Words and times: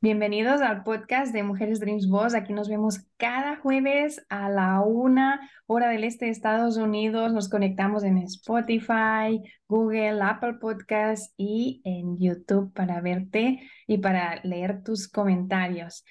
Bienvenidos 0.00 0.60
al 0.60 0.84
podcast 0.84 1.32
de 1.32 1.42
Mujeres 1.42 1.80
Dreams 1.80 2.08
Boss. 2.08 2.36
Aquí 2.36 2.52
nos 2.52 2.68
vemos 2.68 3.00
cada 3.16 3.56
jueves 3.56 4.24
a 4.28 4.48
la 4.48 4.80
una 4.82 5.50
hora 5.66 5.88
del 5.88 6.04
este 6.04 6.26
de 6.26 6.30
Estados 6.30 6.76
Unidos. 6.76 7.32
Nos 7.32 7.48
conectamos 7.48 8.04
en 8.04 8.18
Spotify, 8.18 9.42
Google, 9.66 10.22
Apple 10.22 10.54
Podcasts 10.60 11.34
y 11.36 11.82
en 11.84 12.16
YouTube 12.16 12.72
para 12.74 13.00
verte 13.00 13.58
y 13.88 13.98
para 13.98 14.40
leer 14.44 14.84
tus 14.84 15.08
comentarios. 15.08 16.04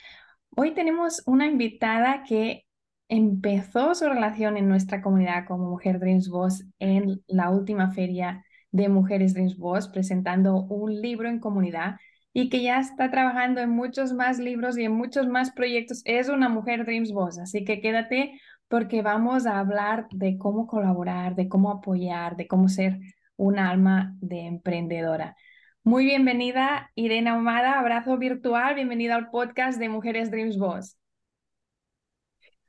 Hoy 0.57 0.73
tenemos 0.73 1.23
una 1.25 1.45
invitada 1.47 2.23
que 2.27 2.65
empezó 3.07 3.95
su 3.95 4.09
relación 4.09 4.57
en 4.57 4.67
nuestra 4.67 5.01
comunidad 5.01 5.45
como 5.47 5.69
Mujer 5.69 6.01
Dreams 6.01 6.27
Boss 6.27 6.65
en 6.79 7.23
la 7.27 7.51
última 7.51 7.91
feria 7.93 8.43
de 8.69 8.89
Mujeres 8.89 9.33
Dreams 9.33 9.57
Boss, 9.57 9.87
presentando 9.87 10.63
un 10.63 10.93
libro 11.01 11.29
en 11.29 11.39
comunidad 11.39 11.95
y 12.39 12.49
que 12.49 12.61
ya 12.61 12.79
está 12.79 13.09
trabajando 13.09 13.61
en 13.61 13.71
muchos 13.71 14.13
más 14.13 14.37
libros 14.37 14.77
y 14.77 14.83
en 14.83 14.91
muchos 14.91 15.27
más 15.27 15.49
proyectos. 15.53 16.03
Es 16.05 16.29
una 16.29 16.49
mujer 16.49 16.85
Dreams 16.85 17.11
Boss, 17.11 17.39
así 17.39 17.65
que 17.65 17.81
quédate 17.81 18.39
porque 18.67 19.01
vamos 19.01 19.47
a 19.47 19.57
hablar 19.57 20.05
de 20.11 20.37
cómo 20.37 20.67
colaborar, 20.67 21.33
de 21.33 21.49
cómo 21.49 21.71
apoyar, 21.71 22.35
de 22.35 22.47
cómo 22.47 22.69
ser 22.69 22.99
un 23.37 23.57
alma 23.57 24.15
de 24.21 24.41
emprendedora. 24.41 25.35
Muy 25.83 26.05
bienvenida, 26.05 26.91
Irene 26.93 27.31
Ahumada, 27.31 27.79
abrazo 27.79 28.19
virtual, 28.19 28.75
bienvenida 28.75 29.15
al 29.15 29.31
podcast 29.31 29.79
de 29.79 29.89
Mujeres 29.89 30.29
Dreams 30.29 30.59
Boss. 30.59 30.95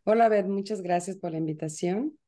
Hola, 0.04 0.30
Beth, 0.30 0.46
muchas 0.46 0.80
gracias 0.80 1.18
por 1.18 1.32
la 1.32 1.36
invitación. 1.36 2.18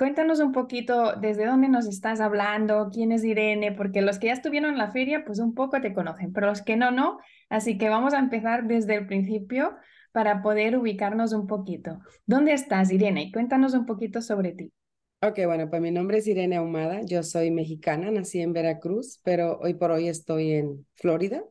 Cuéntanos 0.00 0.40
un 0.40 0.52
poquito 0.52 1.12
desde 1.20 1.44
dónde 1.44 1.68
nos 1.68 1.86
estás 1.86 2.22
hablando, 2.22 2.88
quién 2.90 3.12
es 3.12 3.22
Irene, 3.22 3.72
porque 3.72 4.00
los 4.00 4.18
que 4.18 4.28
ya 4.28 4.32
estuvieron 4.32 4.70
en 4.70 4.78
la 4.78 4.90
feria, 4.90 5.26
pues 5.26 5.40
un 5.40 5.52
poco 5.52 5.78
te 5.82 5.92
conocen, 5.92 6.32
pero 6.32 6.46
los 6.46 6.62
que 6.62 6.74
no, 6.78 6.90
no. 6.90 7.18
Así 7.50 7.76
que 7.76 7.90
vamos 7.90 8.14
a 8.14 8.18
empezar 8.18 8.66
desde 8.66 8.94
el 8.94 9.06
principio 9.06 9.76
para 10.10 10.40
poder 10.40 10.78
ubicarnos 10.78 11.34
un 11.34 11.46
poquito. 11.46 12.00
¿Dónde 12.24 12.54
estás, 12.54 12.90
Irene? 12.90 13.30
Cuéntanos 13.30 13.74
un 13.74 13.84
poquito 13.84 14.22
sobre 14.22 14.52
ti. 14.52 14.72
Ok, 15.20 15.38
bueno, 15.44 15.68
pues 15.68 15.82
mi 15.82 15.90
nombre 15.90 16.16
es 16.16 16.26
Irene 16.26 16.56
Ahumada, 16.56 17.02
yo 17.02 17.22
soy 17.22 17.50
mexicana, 17.50 18.10
nací 18.10 18.40
en 18.40 18.54
Veracruz, 18.54 19.20
pero 19.22 19.58
hoy 19.58 19.74
por 19.74 19.90
hoy 19.90 20.08
estoy 20.08 20.52
en 20.52 20.86
Florida. 20.94 21.44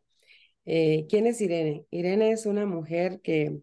Eh, 0.66 1.06
¿Quién 1.08 1.28
es 1.28 1.40
Irene? 1.40 1.86
Irene 1.92 2.32
es 2.32 2.48
una 2.48 2.66
mujer 2.66 3.22
que 3.22 3.60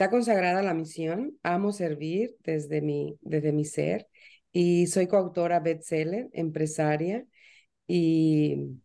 Está 0.00 0.08
consagrada 0.08 0.62
la 0.62 0.72
misión, 0.72 1.38
amo 1.42 1.72
servir 1.72 2.34
desde 2.42 2.80
mi, 2.80 3.18
desde 3.20 3.52
mi 3.52 3.66
ser 3.66 4.08
y 4.50 4.86
soy 4.86 5.06
coautora 5.08 5.60
bestseller, 5.60 6.30
empresaria 6.32 7.26
y 7.86 8.78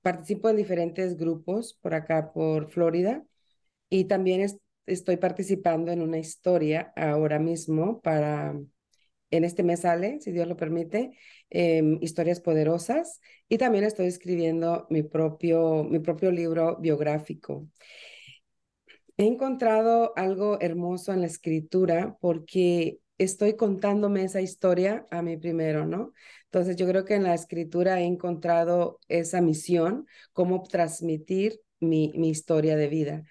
participo 0.00 0.48
en 0.48 0.56
diferentes 0.56 1.18
grupos 1.18 1.78
por 1.82 1.92
acá, 1.92 2.32
por 2.32 2.70
Florida 2.70 3.22
y 3.90 4.06
también 4.06 4.46
estoy 4.86 5.18
participando 5.18 5.92
en 5.92 6.00
una 6.00 6.16
historia 6.16 6.90
ahora 6.96 7.38
mismo 7.38 8.00
para, 8.00 8.58
en 9.30 9.44
este 9.44 9.62
mes 9.62 9.80
sale, 9.80 10.20
si 10.22 10.32
Dios 10.32 10.48
lo 10.48 10.56
permite, 10.56 11.18
em, 11.50 11.98
historias 12.00 12.40
poderosas 12.40 13.20
y 13.46 13.58
también 13.58 13.84
estoy 13.84 14.06
escribiendo 14.06 14.86
mi 14.88 15.02
propio, 15.02 15.84
mi 15.84 15.98
propio 15.98 16.30
libro 16.30 16.78
biográfico. 16.80 17.68
He 19.16 19.26
encontrado 19.26 20.12
algo 20.16 20.60
hermoso 20.60 21.12
en 21.12 21.20
la 21.20 21.26
escritura 21.26 22.16
porque 22.20 23.00
estoy 23.18 23.54
contándome 23.54 24.24
esa 24.24 24.40
historia 24.40 25.06
a 25.10 25.22
mí 25.22 25.36
primero, 25.36 25.86
¿no? 25.86 26.12
Entonces 26.44 26.76
yo 26.76 26.86
creo 26.86 27.04
que 27.04 27.14
en 27.14 27.24
la 27.24 27.34
escritura 27.34 28.00
he 28.00 28.04
encontrado 28.04 28.98
esa 29.08 29.40
misión, 29.42 30.06
cómo 30.32 30.62
transmitir 30.62 31.60
mi, 31.80 32.12
mi 32.16 32.30
historia 32.30 32.76
de 32.76 32.88
vida, 32.88 33.24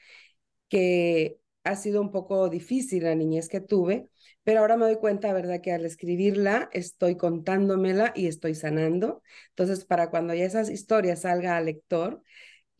que 0.69 1.39
ha 1.63 1.75
sido 1.75 2.01
un 2.01 2.11
poco 2.11 2.49
difícil 2.49 3.03
la 3.03 3.15
niñez 3.15 3.49
que 3.49 3.61
tuve, 3.61 4.09
pero 4.43 4.61
ahora 4.61 4.77
me 4.77 4.85
doy 4.85 4.97
cuenta, 4.97 5.33
¿verdad? 5.33 5.61
Que 5.61 5.71
al 5.73 5.85
escribirla 5.85 6.69
estoy 6.73 7.17
contándomela 7.17 8.13
y 8.15 8.27
estoy 8.27 8.55
sanando. 8.55 9.21
Entonces, 9.49 9.85
para 9.85 10.09
cuando 10.09 10.33
ya 10.33 10.45
esas 10.45 10.69
historias 10.69 11.21
salga 11.21 11.57
al 11.57 11.65
lector, 11.65 12.23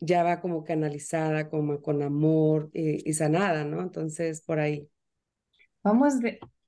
ya 0.00 0.22
va 0.22 0.40
como 0.40 0.64
canalizada, 0.64 1.48
como 1.48 1.80
con 1.82 2.02
amor 2.02 2.70
y, 2.72 3.12
sanada, 3.12 3.64
¿no? 3.64 3.82
Entonces, 3.82 4.42
por 4.42 4.58
ahí. 4.58 4.88
Vamos 5.82 6.14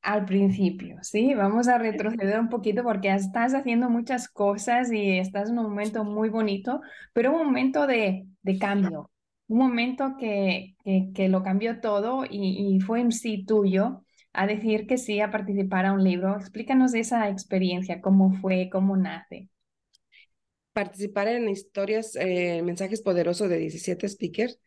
al 0.03 0.25
principio, 0.25 0.99
¿sí? 1.03 1.35
Vamos 1.35 1.69
a 1.69 1.79
retroceder 1.79 2.39
un 2.39 2.49
poquito 2.49 2.83
porque 2.83 3.13
estás 3.13 3.55
haciendo 3.55 3.89
muchas 3.89 4.29
cosas 4.29 4.93
y 4.93 5.19
estás 5.19 5.51
en 5.51 5.59
un 5.59 5.65
momento 5.65 6.05
muy 6.05 6.29
bonito, 6.29 6.81
pero 7.13 7.33
un 7.33 7.47
momento 7.47 7.87
de, 7.87 8.27
de 8.43 8.59
cambio, 8.59 9.11
un 9.49 9.59
momento 9.59 10.17
que, 10.19 10.77
que, 11.15 11.29
lo 11.29 11.43
cambió 11.43 11.81
todo 11.81 12.25
y, 12.29 12.77
y, 12.77 12.81
fue 12.81 13.01
en 13.01 13.13
sí 13.13 13.45
tuyo 13.45 14.05
a 14.33 14.47
decir 14.47 14.87
que 14.87 14.99
sí 14.99 15.21
a 15.21 15.31
participar 15.31 15.87
a 15.87 15.93
un 15.93 16.05
libro. 16.05 16.37
Explícanos 16.37 16.95
esa 16.95 17.29
experiencia, 17.29 18.01
cómo 18.01 18.33
fue, 18.33 18.69
cómo 18.71 18.97
nace 18.97 19.49
participar 20.73 21.29
en 21.29 21.49
historias, 21.49 22.17
eh, 22.17 22.63
mensajes 22.63 23.03
poderosos 23.03 23.49
de 23.49 23.59
17 23.59 24.09
speakers. 24.09 24.59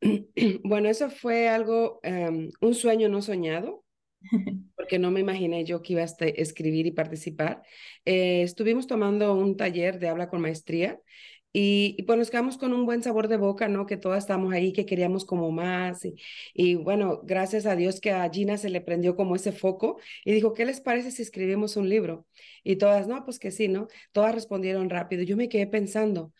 bueno, 0.64 0.88
eso 0.88 1.10
fue 1.10 1.48
algo, 1.48 2.00
em, 2.02 2.50
un 2.60 2.74
sueño 2.74 3.08
no 3.08 3.22
soñado, 3.22 3.84
porque 4.76 4.98
no 4.98 5.10
me 5.10 5.20
imaginé 5.20 5.64
yo 5.64 5.82
que 5.82 5.94
iba 5.94 6.02
a 6.02 6.04
este, 6.06 6.40
escribir 6.40 6.86
y 6.86 6.92
participar. 6.92 7.62
Eh, 8.04 8.42
estuvimos 8.42 8.86
tomando 8.86 9.34
un 9.34 9.56
taller 9.56 9.98
de 9.98 10.08
habla 10.08 10.28
con 10.28 10.40
maestría 10.40 11.00
y, 11.52 12.02
pues 12.04 12.18
nos 12.18 12.30
quedamos 12.30 12.58
con 12.58 12.72
un 12.72 12.86
buen 12.86 13.02
sabor 13.02 13.28
de 13.28 13.36
boca, 13.36 13.68
¿no? 13.68 13.86
Que 13.86 13.96
todas 13.96 14.24
estamos 14.24 14.52
ahí, 14.52 14.72
que 14.72 14.86
queríamos 14.86 15.24
como 15.24 15.50
más. 15.50 16.04
Y, 16.04 16.14
y, 16.54 16.74
bueno, 16.76 17.20
gracias 17.24 17.66
a 17.66 17.76
Dios 17.76 18.00
que 18.00 18.12
a 18.12 18.28
Gina 18.30 18.56
se 18.56 18.70
le 18.70 18.80
prendió 18.80 19.16
como 19.16 19.36
ese 19.36 19.52
foco 19.52 19.98
y 20.24 20.32
dijo, 20.32 20.54
¿qué 20.54 20.64
les 20.64 20.80
parece 20.80 21.10
si 21.10 21.22
escribimos 21.22 21.76
un 21.76 21.88
libro? 21.88 22.26
Y 22.62 22.76
todas, 22.76 23.08
no, 23.08 23.24
pues 23.24 23.38
que 23.38 23.50
sí, 23.50 23.68
¿no? 23.68 23.88
Todas 24.12 24.34
respondieron 24.34 24.90
rápido. 24.90 25.22
Yo 25.24 25.36
me 25.36 25.48
quedé 25.48 25.66
pensando, 25.66 26.32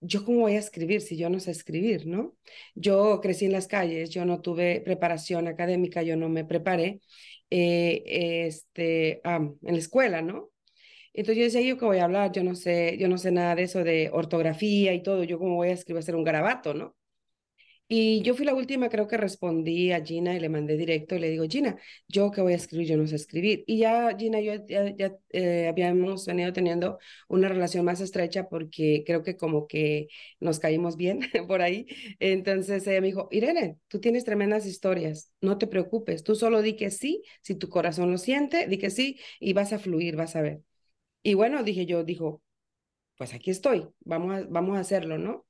¿yo 0.00 0.24
cómo 0.24 0.40
voy 0.40 0.54
a 0.54 0.58
escribir 0.58 1.00
si 1.00 1.16
yo 1.16 1.30
no 1.30 1.40
sé 1.40 1.50
escribir, 1.50 2.06
¿no? 2.06 2.36
Yo 2.74 3.20
crecí 3.20 3.46
en 3.46 3.52
las 3.52 3.66
calles, 3.68 4.10
yo 4.10 4.24
no 4.24 4.40
tuve 4.42 4.80
preparación 4.80 5.48
académica, 5.48 6.02
yo 6.02 6.16
no 6.16 6.28
me 6.28 6.44
preparé 6.44 7.00
eh, 7.50 8.02
este, 8.46 9.20
en 9.26 9.58
la 9.62 9.78
escuela, 9.78 10.22
¿no? 10.22 10.50
Entonces 11.14 11.38
yo 11.38 11.44
decía, 11.44 11.62
¿yo 11.62 11.78
qué 11.78 11.84
voy 11.86 11.98
a 11.98 12.04
hablar? 12.04 12.32
Yo 12.32 12.44
no 12.44 12.54
sé, 12.56 12.98
yo 12.98 13.08
no 13.08 13.18
sé 13.18 13.32
nada 13.32 13.54
de 13.54 13.62
eso 13.64 13.84
de 13.84 14.10
ortografía 14.12 14.92
y 14.94 15.02
todo, 15.02 15.24
yo 15.24 15.38
cómo 15.38 15.56
voy 15.56 15.68
a 15.70 15.72
escribir, 15.74 16.00
hacer 16.00 16.16
un 16.16 16.24
garabato, 16.24 16.74
¿no? 16.74 16.96
Y 17.86 18.22
yo 18.22 18.34
fui 18.34 18.46
la 18.46 18.54
última, 18.54 18.88
creo 18.88 19.06
que 19.06 19.18
respondí 19.18 19.92
a 19.92 20.02
Gina 20.02 20.34
y 20.34 20.40
le 20.40 20.48
mandé 20.48 20.76
directo 20.78 21.16
y 21.16 21.18
le 21.18 21.28
digo, 21.30 21.44
Gina, 21.48 21.76
yo 22.08 22.30
qué 22.30 22.40
voy 22.40 22.54
a 22.54 22.56
escribir, 22.56 22.88
yo 22.88 22.96
no 22.96 23.06
sé 23.06 23.16
escribir. 23.16 23.62
Y 23.66 23.78
ya 23.78 24.16
Gina 24.18 24.40
y 24.40 24.46
yo 24.46 24.54
ya, 24.66 25.12
eh, 25.30 25.68
habíamos 25.68 26.24
venido 26.26 26.52
teniendo 26.54 26.98
una 27.28 27.48
relación 27.48 27.84
más 27.84 28.00
estrecha 28.00 28.48
porque 28.48 29.04
creo 29.06 29.22
que 29.22 29.36
como 29.36 29.66
que 29.68 30.08
nos 30.40 30.60
caímos 30.60 30.96
bien 30.96 31.20
por 31.46 31.60
ahí. 31.62 31.86
Entonces 32.20 32.86
ella 32.86 33.00
me 33.02 33.08
dijo, 33.08 33.28
Irene, 33.30 33.78
tú 33.88 34.00
tienes 34.00 34.24
tremendas 34.24 34.64
historias, 34.66 35.30
no 35.42 35.58
te 35.58 35.66
preocupes, 35.66 36.24
tú 36.24 36.36
solo 36.36 36.62
di 36.62 36.76
que 36.76 36.90
sí, 36.90 37.22
si 37.42 37.54
tu 37.54 37.68
corazón 37.68 38.10
lo 38.10 38.16
siente, 38.18 38.66
di 38.66 38.78
que 38.78 38.88
sí 38.90 39.18
y 39.40 39.52
vas 39.52 39.72
a 39.74 39.78
fluir, 39.78 40.16
vas 40.16 40.36
a 40.36 40.42
ver. 40.42 40.62
Y 41.24 41.34
bueno, 41.34 41.64
dije 41.64 41.86
yo, 41.86 42.04
dijo, 42.04 42.42
pues 43.16 43.34
aquí 43.34 43.50
estoy, 43.50 43.88
vamos 44.00 44.36
a, 44.36 44.46
vamos 44.48 44.76
a 44.76 44.80
hacerlo, 44.80 45.18
¿no? 45.18 45.46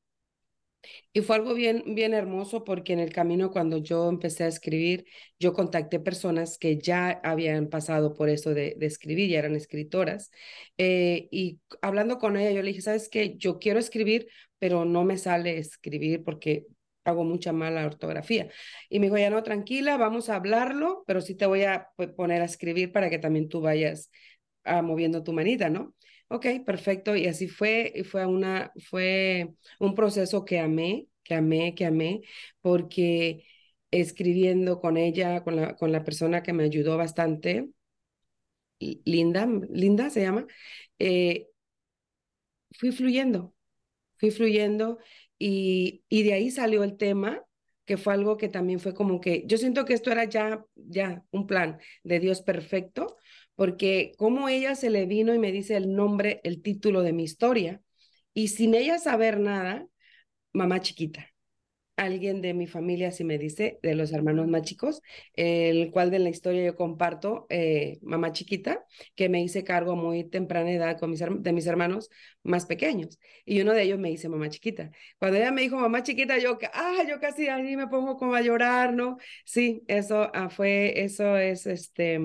Y 1.12 1.22
fue 1.22 1.36
algo 1.36 1.54
bien, 1.54 1.94
bien 1.94 2.14
hermoso 2.14 2.62
porque 2.64 2.92
en 2.92 3.00
el 3.00 3.12
camino 3.12 3.50
cuando 3.50 3.78
yo 3.78 4.08
empecé 4.08 4.44
a 4.44 4.48
escribir, 4.48 5.06
yo 5.38 5.52
contacté 5.52 5.98
personas 6.00 6.58
que 6.58 6.78
ya 6.78 7.10
habían 7.24 7.68
pasado 7.68 8.14
por 8.14 8.28
eso 8.28 8.54
de, 8.54 8.76
escribir, 8.80 9.30
ya 9.30 9.40
eran 9.40 9.56
escritoras. 9.56 10.30
Eh, 10.78 11.28
y 11.30 11.60
hablando 11.82 12.18
con 12.18 12.36
ella, 12.36 12.52
yo 12.52 12.62
le 12.62 12.68
dije, 12.68 12.82
¿sabes 12.82 13.08
qué? 13.08 13.36
Yo 13.36 13.58
quiero 13.58 13.78
escribir, 13.80 14.28
pero 14.58 14.84
no 14.84 15.04
me 15.04 15.18
sale 15.18 15.58
escribir 15.58 16.22
porque 16.24 16.66
hago 17.04 17.24
mucha 17.24 17.52
mala 17.52 17.86
ortografía. 17.86 18.48
Y 18.88 18.98
me 18.98 19.06
dijo, 19.06 19.18
ya 19.18 19.30
no, 19.30 19.42
tranquila, 19.42 19.96
vamos 19.96 20.28
a 20.28 20.36
hablarlo, 20.36 21.04
pero 21.06 21.20
sí 21.20 21.34
te 21.34 21.46
voy 21.46 21.64
a 21.64 21.88
pues, 21.96 22.10
poner 22.10 22.42
a 22.42 22.46
escribir 22.46 22.92
para 22.92 23.10
que 23.10 23.18
también 23.18 23.48
tú 23.48 23.60
vayas 23.60 24.10
ah, 24.64 24.82
moviendo 24.82 25.22
tu 25.24 25.32
manita, 25.32 25.70
¿no? 25.70 25.94
Ok, 26.28 26.46
perfecto. 26.66 27.16
Y 27.16 27.26
así 27.26 27.48
fue, 27.48 27.92
y 27.94 28.04
fue, 28.04 28.26
una, 28.26 28.72
fue 28.90 29.54
un 29.80 29.94
proceso 29.94 30.44
que 30.44 30.58
amé, 30.60 31.08
que 31.22 31.34
amé, 31.34 31.74
que 31.74 31.86
amé, 31.86 32.22
porque 32.60 33.46
escribiendo 33.90 34.80
con 34.80 34.96
ella, 34.96 35.42
con 35.44 35.56
la, 35.56 35.76
con 35.76 35.92
la 35.92 36.04
persona 36.04 36.42
que 36.42 36.52
me 36.52 36.64
ayudó 36.64 36.96
bastante, 36.96 37.70
Linda, 39.04 39.46
Linda 39.70 40.10
se 40.10 40.22
llama, 40.22 40.46
eh, 40.98 41.48
fui 42.72 42.92
fluyendo, 42.92 43.54
fui 44.18 44.30
fluyendo 44.30 44.98
y, 45.38 46.04
y 46.08 46.24
de 46.24 46.34
ahí 46.34 46.52
salió 46.52 46.84
el 46.84 46.96
tema, 46.96 47.42
que 47.86 47.98
fue 47.98 48.14
algo 48.14 48.36
que 48.38 48.48
también 48.48 48.80
fue 48.80 48.94
como 48.94 49.20
que, 49.20 49.44
yo 49.46 49.58
siento 49.58 49.84
que 49.86 49.94
esto 49.94 50.12
era 50.12 50.24
ya, 50.24 50.64
ya 50.76 51.24
un 51.32 51.46
plan 51.46 51.80
de 52.04 52.20
Dios 52.20 52.42
perfecto, 52.42 53.16
porque 53.56 54.12
como 54.18 54.48
ella 54.48 54.74
se 54.74 54.90
le 54.90 55.06
vino 55.06 55.34
y 55.34 55.38
me 55.38 55.52
dice 55.52 55.76
el 55.76 55.94
nombre, 55.94 56.40
el 56.44 56.62
título 56.62 57.02
de 57.02 57.12
mi 57.12 57.24
historia, 57.24 57.82
y 58.34 58.48
sin 58.48 58.74
ella 58.74 58.98
saber 58.98 59.40
nada, 59.40 59.86
mamá 60.52 60.80
chiquita 60.80 61.34
alguien 61.96 62.42
de 62.42 62.54
mi 62.54 62.66
familia 62.66 63.10
si 63.10 63.24
me 63.24 63.38
dice, 63.38 63.78
de 63.82 63.94
los 63.94 64.12
hermanos 64.12 64.48
más 64.48 64.62
chicos, 64.62 65.00
el 65.34 65.90
cual 65.90 66.10
de 66.10 66.18
la 66.18 66.28
historia 66.30 66.64
yo 66.64 66.76
comparto, 66.76 67.46
eh, 67.50 67.98
mamá 68.02 68.32
chiquita, 68.32 68.84
que 69.14 69.28
me 69.28 69.42
hice 69.42 69.64
cargo 69.64 69.96
muy 69.96 70.24
temprana 70.24 70.72
edad 70.72 70.98
con 70.98 71.10
mis, 71.10 71.20
de 71.20 71.52
mis 71.52 71.66
hermanos 71.66 72.10
más 72.42 72.66
pequeños. 72.66 73.18
Y 73.44 73.60
uno 73.60 73.72
de 73.72 73.82
ellos 73.82 73.98
me 73.98 74.10
dice 74.10 74.28
mamá 74.28 74.48
chiquita. 74.48 74.90
Cuando 75.18 75.38
ella 75.38 75.52
me 75.52 75.62
dijo 75.62 75.76
mamá 75.76 76.02
chiquita, 76.02 76.38
yo, 76.38 76.58
ah, 76.72 77.04
yo 77.08 77.20
casi 77.20 77.48
ahí 77.48 77.76
me 77.76 77.88
pongo 77.88 78.16
como 78.16 78.34
a 78.34 78.42
llorar, 78.42 78.92
¿no? 78.94 79.18
Sí, 79.44 79.82
eso 79.88 80.30
ah, 80.34 80.50
fue, 80.50 81.00
eso 81.04 81.36
es 81.36 81.66
este, 81.66 82.18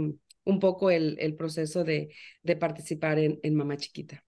un 0.50 0.60
poco 0.60 0.92
el, 0.92 1.18
el 1.19 1.36
proceso 1.36 1.84
de, 1.84 2.10
de 2.44 2.56
participar 2.56 3.19
en, 3.19 3.40
en 3.44 3.56
mamá 3.56 3.78
chiquita. 3.78 4.24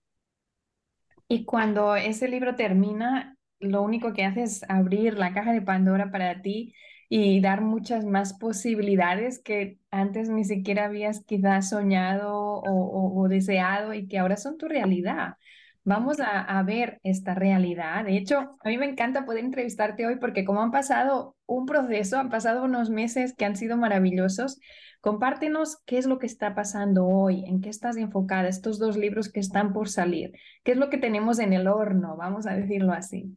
Y 1.27 1.45
cuando 1.45 1.95
ese 1.95 2.27
libro 2.27 2.55
termina, 2.55 3.37
lo 3.59 3.81
único 3.83 4.13
que 4.13 4.25
hace 4.25 4.43
es 4.43 4.63
abrir 4.69 5.17
la 5.17 5.33
caja 5.33 5.53
de 5.53 5.61
Pandora 5.61 6.11
para 6.11 6.41
ti 6.41 6.73
y 7.07 7.41
dar 7.41 7.61
muchas 7.61 8.05
más 8.05 8.33
posibilidades 8.33 9.39
que 9.39 9.77
antes 9.91 10.29
ni 10.29 10.43
siquiera 10.45 10.85
habías 10.85 11.23
quizás 11.25 11.69
soñado 11.69 12.61
o, 12.63 13.27
deseado 13.29 13.93
y 13.93 14.07
que 14.07 14.17
ahora 14.17 14.37
son 14.37 14.57
tu 14.57 14.67
realidad. 14.67 15.35
Vamos 15.83 16.19
a, 16.19 16.61
ver 16.61 16.99
esta 17.03 17.33
realidad. 17.33 18.05
De 18.05 18.15
hecho, 18.15 18.55
a 18.63 18.69
mí 18.69 18.77
me 18.77 18.85
encanta 18.85 19.25
poder 19.25 19.43
entrevistarte 19.43 20.05
hoy 20.05 20.17
porque 20.19 20.45
como 20.45 20.61
han 20.61 20.69
pasado 20.69 21.35
un 21.47 21.65
proceso, 21.65 22.19
han 22.19 22.29
pasado 22.29 22.63
unos 22.63 22.91
meses 22.91 23.33
que 23.35 23.45
han 23.45 23.55
sido 23.55 23.77
maravillosos, 23.77 24.59
compártenos 25.01 25.77
qué 25.85 25.97
es 25.97 26.05
lo 26.05 26.19
que 26.19 26.27
está 26.27 26.53
pasando 26.53 27.07
hoy, 27.07 27.45
en 27.45 27.61
qué 27.61 27.69
estás 27.69 27.97
enfocada, 27.97 28.47
estos 28.47 28.77
dos 28.77 28.95
libros 28.95 29.31
que 29.31 29.39
están 29.39 29.73
por 29.73 29.89
salir, 29.89 30.33
qué 30.63 30.73
es 30.73 30.77
lo 30.77 30.91
que 30.91 30.99
tenemos 30.99 31.39
en 31.39 31.51
el 31.51 31.67
horno, 31.67 32.15
vamos 32.15 32.45
a 32.45 32.53
decirlo 32.53 32.93
así. 32.93 33.33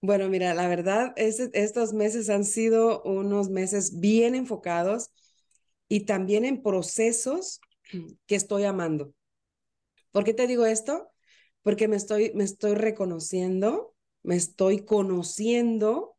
Bueno, 0.00 0.30
mira, 0.30 0.54
la 0.54 0.66
verdad, 0.66 1.12
es, 1.16 1.40
estos 1.52 1.92
meses 1.92 2.30
han 2.30 2.44
sido 2.44 3.02
unos 3.02 3.50
meses 3.50 4.00
bien 4.00 4.34
enfocados 4.34 5.10
y 5.88 6.06
también 6.06 6.46
en 6.46 6.62
procesos 6.62 7.60
que 8.26 8.36
estoy 8.36 8.64
amando. 8.64 9.12
¿Por 10.10 10.24
qué 10.24 10.34
te 10.34 10.46
digo 10.46 10.66
esto? 10.66 11.10
Porque 11.62 11.88
me 11.88 11.96
estoy, 11.96 12.32
me 12.34 12.44
estoy 12.44 12.74
reconociendo, 12.74 13.94
me 14.22 14.36
estoy 14.36 14.84
conociendo, 14.84 16.16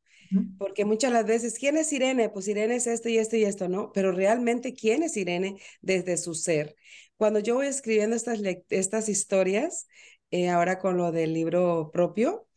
porque 0.57 0.86
muchas 0.86 1.12
las 1.12 1.25
veces, 1.25 1.57
¿quién 1.57 1.77
es 1.77 1.91
Irene? 1.94 2.30
Pues 2.30 2.47
Irene 2.47 2.75
es 2.75 2.88
esto 2.88 3.09
y 3.09 3.18
esto 3.18 3.36
y 3.36 3.45
esto, 3.45 3.69
¿no? 3.69 3.91
Pero 3.94 4.12
realmente, 4.12 4.74
¿quién 4.74 5.03
es 5.03 5.18
Irene 5.18 5.57
desde 5.81 6.18
su 6.18 6.36
ser? 6.36 6.75
Cuando 7.18 7.39
yo 7.39 7.56
voy 7.56 7.68
escribiendo 7.68 8.15
estas, 8.15 8.39
estas 8.69 9.09
historias, 9.09 9.88
eh, 10.31 10.50
ahora 10.50 10.80
con 10.80 10.97
lo 10.97 11.12
del 11.12 11.33
libro 11.33 11.89
propio, 11.92 12.47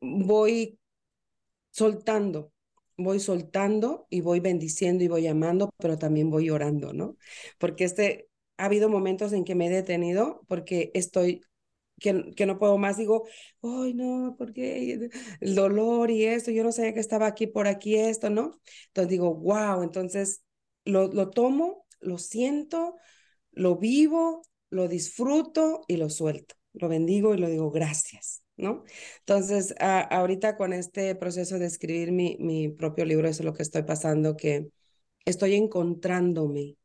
voy 0.00 0.78
soltando, 1.70 2.52
voy 2.96 3.20
soltando 3.20 4.06
y 4.08 4.20
voy 4.20 4.40
bendiciendo 4.40 5.04
y 5.04 5.08
voy 5.08 5.26
amando, 5.26 5.70
pero 5.78 5.98
también 5.98 6.30
voy 6.30 6.50
orando, 6.50 6.92
¿no? 6.92 7.16
Porque 7.58 7.84
este, 7.84 8.28
ha 8.58 8.66
habido 8.66 8.88
momentos 8.88 9.32
en 9.32 9.44
que 9.44 9.54
me 9.54 9.66
he 9.66 9.70
detenido 9.70 10.42
porque 10.48 10.90
estoy, 10.94 11.42
que, 12.00 12.32
que 12.36 12.46
no 12.46 12.58
puedo 12.58 12.78
más, 12.78 12.96
digo, 12.96 13.26
ay, 13.62 13.94
no, 13.94 14.34
porque 14.38 15.10
el 15.40 15.54
dolor 15.54 16.10
y 16.10 16.24
esto, 16.24 16.50
yo 16.50 16.64
no 16.64 16.72
sabía 16.72 16.94
que 16.94 17.00
estaba 17.00 17.26
aquí 17.26 17.46
por 17.46 17.68
aquí 17.68 17.96
esto, 17.96 18.30
¿no? 18.30 18.60
Entonces 18.88 19.10
digo, 19.10 19.34
wow, 19.34 19.82
entonces 19.82 20.42
lo, 20.84 21.08
lo 21.08 21.30
tomo, 21.30 21.86
lo 22.00 22.18
siento, 22.18 22.94
lo 23.52 23.76
vivo, 23.76 24.42
lo 24.70 24.88
disfruto 24.88 25.82
y 25.88 25.96
lo 25.96 26.10
suelto. 26.10 26.54
Lo 26.74 26.88
bendigo 26.88 27.34
y 27.34 27.38
lo 27.38 27.48
digo, 27.48 27.70
gracias. 27.70 28.42
¿no? 28.56 28.84
Entonces, 29.20 29.74
ahorita 29.80 30.56
con 30.56 30.72
este 30.72 31.14
proceso 31.14 31.58
de 31.58 31.66
escribir 31.66 32.12
mi, 32.12 32.36
mi 32.40 32.68
propio 32.68 33.04
libro, 33.04 33.28
eso 33.28 33.42
es 33.42 33.46
lo 33.46 33.52
que 33.52 33.62
estoy 33.62 33.82
pasando, 33.82 34.36
que 34.36 34.68
estoy 35.24 35.54
encontrándome, 35.54 36.76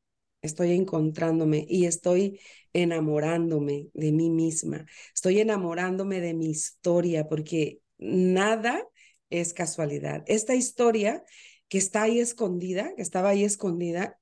estoy 0.41 0.73
encontrándome 0.73 1.65
y 1.67 1.85
estoy 1.85 2.39
enamorándome 2.73 3.89
de 3.93 4.11
mí 4.11 4.29
misma, 4.29 4.85
estoy 5.13 5.39
enamorándome 5.39 6.19
de 6.21 6.33
mi 6.33 6.49
historia, 6.49 7.27
porque 7.27 7.81
nada 7.97 8.87
es 9.29 9.53
casualidad. 9.53 10.23
Esta 10.27 10.55
historia 10.55 11.23
que 11.67 11.77
está 11.77 12.03
ahí 12.03 12.19
escondida, 12.19 12.93
que 12.95 13.01
estaba 13.01 13.29
ahí 13.29 13.43
escondida, 13.43 14.19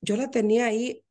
yo 0.00 0.16
la 0.16 0.30
tenía 0.30 0.66
ahí 0.66 1.04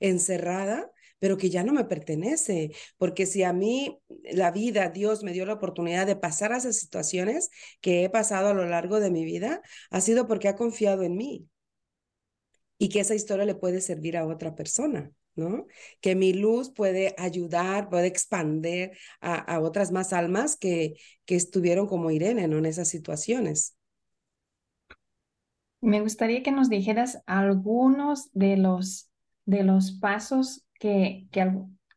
encerrada 0.00 0.90
pero 1.18 1.36
que 1.36 1.50
ya 1.50 1.64
no 1.64 1.72
me 1.72 1.84
pertenece, 1.84 2.72
porque 2.98 3.26
si 3.26 3.42
a 3.42 3.52
mí 3.52 3.98
la 4.24 4.50
vida, 4.50 4.90
Dios 4.90 5.22
me 5.22 5.32
dio 5.32 5.46
la 5.46 5.54
oportunidad 5.54 6.06
de 6.06 6.16
pasar 6.16 6.52
a 6.52 6.58
esas 6.58 6.76
situaciones 6.76 7.50
que 7.80 8.04
he 8.04 8.10
pasado 8.10 8.48
a 8.48 8.54
lo 8.54 8.66
largo 8.66 9.00
de 9.00 9.10
mi 9.10 9.24
vida, 9.24 9.62
ha 9.90 10.00
sido 10.00 10.26
porque 10.26 10.48
ha 10.48 10.56
confiado 10.56 11.02
en 11.02 11.16
mí 11.16 11.48
y 12.78 12.88
que 12.88 13.00
esa 13.00 13.14
historia 13.14 13.44
le 13.44 13.54
puede 13.54 13.80
servir 13.80 14.16
a 14.16 14.26
otra 14.26 14.54
persona. 14.54 15.10
¿no? 15.36 15.66
Que 16.00 16.14
mi 16.14 16.32
luz 16.32 16.70
puede 16.70 17.14
ayudar, 17.18 17.90
puede 17.90 18.06
expandir 18.06 18.92
a, 19.20 19.60
otras 19.60 19.92
más 19.92 20.12
almas 20.12 20.56
que, 20.56 20.94
que 21.26 21.36
estuvieron 21.36 21.86
como 21.86 22.10
Irene, 22.10 22.48
¿no? 22.48 22.58
En 22.58 22.66
esas 22.66 22.88
situaciones. 22.88 23.76
Me 25.80 26.00
gustaría 26.00 26.42
que 26.42 26.52
nos 26.52 26.68
dijeras 26.68 27.22
algunos 27.26 28.30
de 28.32 28.56
los, 28.56 29.10
de 29.44 29.62
los 29.62 29.92
pasos 29.92 30.64
que, 30.80 31.28
que, 31.30 31.52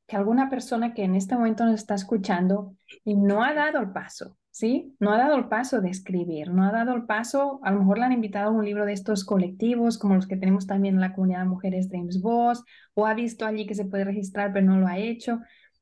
que 0.06 0.16
alguna 0.16 0.50
persona 0.50 0.94
que 0.94 1.04
en 1.04 1.16
este 1.16 1.36
momento 1.36 1.66
nos 1.66 1.80
está 1.80 1.96
escuchando 1.96 2.76
y 3.04 3.16
no 3.16 3.44
ha 3.44 3.54
dado 3.54 3.80
el 3.80 3.92
paso, 3.92 4.38
¿sí? 4.60 4.94
No 5.00 5.13
ha 5.13 5.18
dado 5.18 5.38
el 5.38 5.48
paso 5.48 5.80
de 5.80 5.89
escribir, 5.89 6.51
no 6.51 6.66
ha 6.66 6.72
dado 6.74 6.94
el 6.94 7.06
paso, 7.06 7.62
a 7.63 7.72
lo 7.72 7.80
mejor 7.80 7.98
le 7.98 8.04
han 8.06 8.12
invitado 8.12 8.50
a 8.50 8.51
un 8.51 8.66
libro 8.66 8.86
de 8.86 8.92
estos 8.92 9.24
colectivos, 9.24 9.98
como 9.98 10.16
los 10.16 10.28
que 10.28 10.36
tenemos 10.36 10.68
también 10.68 10.96
en 10.96 11.01
la 11.01 11.13
comunidad 11.13 11.39
de 11.39 11.46
Mujeres 11.46 11.88
Dreams 11.88 12.22
Boss, 12.22 12.62
o 12.94 13.06
ha 13.06 13.13
visto 13.13 13.46
allí 13.46 13.66
que 13.66 13.74
se 13.74 13.86
puede 13.86 14.04
registrar, 14.04 14.51
pero 14.51 14.66
no 14.66 14.78
lo 14.78 14.88
ha 14.88 14.98
hecho. 14.98 15.39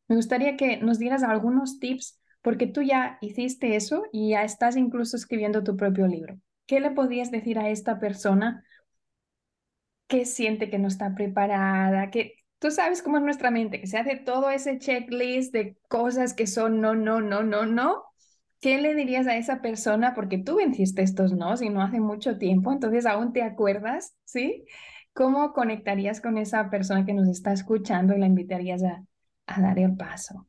Me 0.07 0.15
gustaría 0.15 0.55
que 0.57 0.77
nos 0.77 0.99
dieras 0.99 1.23
algunos 1.23 1.79
tips, 1.79 2.21
porque 2.43 2.67
tú 2.67 2.83
ya 2.83 3.17
hiciste 3.21 3.75
eso 3.75 4.03
y 4.11 4.29
ya 4.29 4.43
estás 4.43 4.77
incluso 4.77 5.17
escribiendo 5.17 5.63
tu 5.63 5.75
propio 5.75 6.05
libro. 6.05 6.37
¿Qué 6.67 6.79
le 6.79 6.91
podrías 6.91 7.31
decir 7.31 7.57
a 7.57 7.69
esta 7.69 7.99
persona 7.99 8.63
que 10.07 10.25
siente 10.25 10.69
que 10.69 10.79
no 10.79 10.87
está 10.87 11.15
preparada, 11.15 12.11
que 12.11 12.35
tú 12.59 12.71
sabes 12.71 13.01
cómo 13.01 13.17
es 13.17 13.23
nuestra 13.23 13.51
mente, 13.51 13.81
que 13.81 13.87
se 13.87 13.97
hace 13.97 14.15
todo 14.17 14.49
ese 14.49 14.77
checklist 14.79 15.51
de 15.53 15.77
cosas 15.89 16.33
que 16.33 16.47
son 16.47 16.79
no, 16.81 16.95
no, 16.95 17.21
no, 17.21 17.43
no, 17.43 17.65
no. 17.65 18.06
¿Qué 18.59 18.79
le 18.81 18.95
dirías 18.95 19.27
a 19.27 19.37
esa 19.37 19.61
persona? 19.61 20.13
Porque 20.15 20.37
tú 20.39 20.57
venciste 20.57 21.01
estos 21.03 21.33
no 21.33 21.53
y 21.61 21.69
no 21.69 21.81
hace 21.81 21.99
mucho 21.99 22.37
tiempo, 22.37 22.71
entonces 22.71 23.05
aún 23.05 23.33
te 23.33 23.43
acuerdas, 23.43 24.15
¿sí? 24.25 24.65
¿Cómo 25.13 25.53
conectarías 25.53 26.21
con 26.21 26.37
esa 26.37 26.69
persona 26.69 27.05
que 27.05 27.13
nos 27.13 27.27
está 27.29 27.53
escuchando 27.53 28.15
y 28.15 28.19
la 28.19 28.25
invitarías 28.27 28.83
a, 28.83 29.03
a 29.47 29.61
dar 29.61 29.79
el 29.79 29.95
paso? 29.95 30.47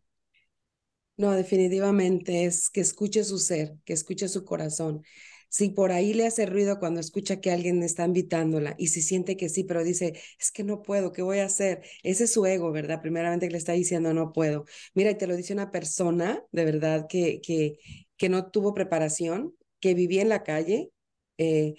No, 1.17 1.33
definitivamente 1.33 2.45
es 2.45 2.71
que 2.71 2.81
escuche 2.81 3.25
su 3.25 3.39
ser, 3.39 3.77
que 3.85 3.93
escuche 3.93 4.29
su 4.29 4.45
corazón. 4.45 5.03
Si 5.49 5.71
por 5.71 5.93
ahí 5.93 6.15
le 6.15 6.27
hace 6.27 6.47
ruido 6.47 6.79
cuando 6.79 7.01
escucha 7.01 7.41
que 7.41 7.51
alguien 7.51 7.83
está 7.83 8.05
invitándola 8.05 8.75
y 8.79 8.89
si 8.89 9.03
siente 9.03 9.37
que 9.37 9.49
sí, 9.49 9.65
pero 9.65 9.85
dice, 9.85 10.21
es 10.39 10.51
que 10.53 10.65
no 10.65 10.83
puedo, 10.83 11.13
¿qué 11.13 11.23
voy 11.23 11.39
a 11.39 11.47
hacer? 11.47 11.83
Ese 12.03 12.25
es 12.25 12.33
su 12.33 12.47
ego, 12.47 12.71
¿verdad? 12.73 13.01
Primeramente 13.03 13.47
que 13.47 13.53
le 13.53 13.59
está 13.59 13.73
diciendo, 13.73 14.13
no 14.15 14.33
puedo. 14.33 14.65
Mira, 14.95 15.11
y 15.11 15.17
te 15.19 15.27
lo 15.27 15.37
dice 15.37 15.53
una 15.53 15.71
persona, 15.71 16.43
de 16.53 16.65
verdad, 16.65 17.07
que, 17.09 17.41
que, 17.41 17.79
que 18.17 18.29
no 18.29 18.51
tuvo 18.51 18.75
preparación, 18.75 19.55
que 19.81 19.95
vivía 19.95 20.23
en 20.23 20.29
la 20.31 20.43
calle. 20.45 20.91
Eh, 21.39 21.75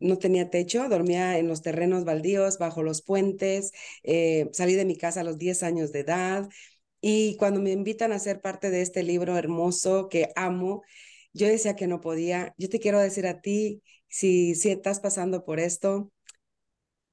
no 0.00 0.18
tenía 0.18 0.50
techo, 0.50 0.88
dormía 0.88 1.38
en 1.38 1.48
los 1.48 1.62
terrenos 1.62 2.04
baldíos, 2.04 2.58
bajo 2.58 2.82
los 2.82 3.02
puentes, 3.02 3.72
eh, 4.04 4.48
salí 4.52 4.74
de 4.74 4.84
mi 4.84 4.96
casa 4.96 5.20
a 5.20 5.24
los 5.24 5.38
10 5.38 5.62
años 5.62 5.92
de 5.92 6.00
edad 6.00 6.48
y 7.00 7.36
cuando 7.36 7.60
me 7.60 7.72
invitan 7.72 8.12
a 8.12 8.18
ser 8.18 8.40
parte 8.40 8.70
de 8.70 8.82
este 8.82 9.02
libro 9.02 9.36
hermoso 9.38 10.08
que 10.08 10.30
amo, 10.36 10.82
yo 11.38 11.46
decía 11.48 11.76
que 11.76 11.86
no 11.86 12.00
podía. 12.00 12.54
Yo 12.58 12.68
te 12.68 12.80
quiero 12.80 13.00
decir 13.00 13.26
a 13.26 13.40
ti, 13.40 13.82
si, 14.08 14.54
si 14.54 14.70
estás 14.70 15.00
pasando 15.00 15.44
por 15.44 15.60
esto, 15.60 16.12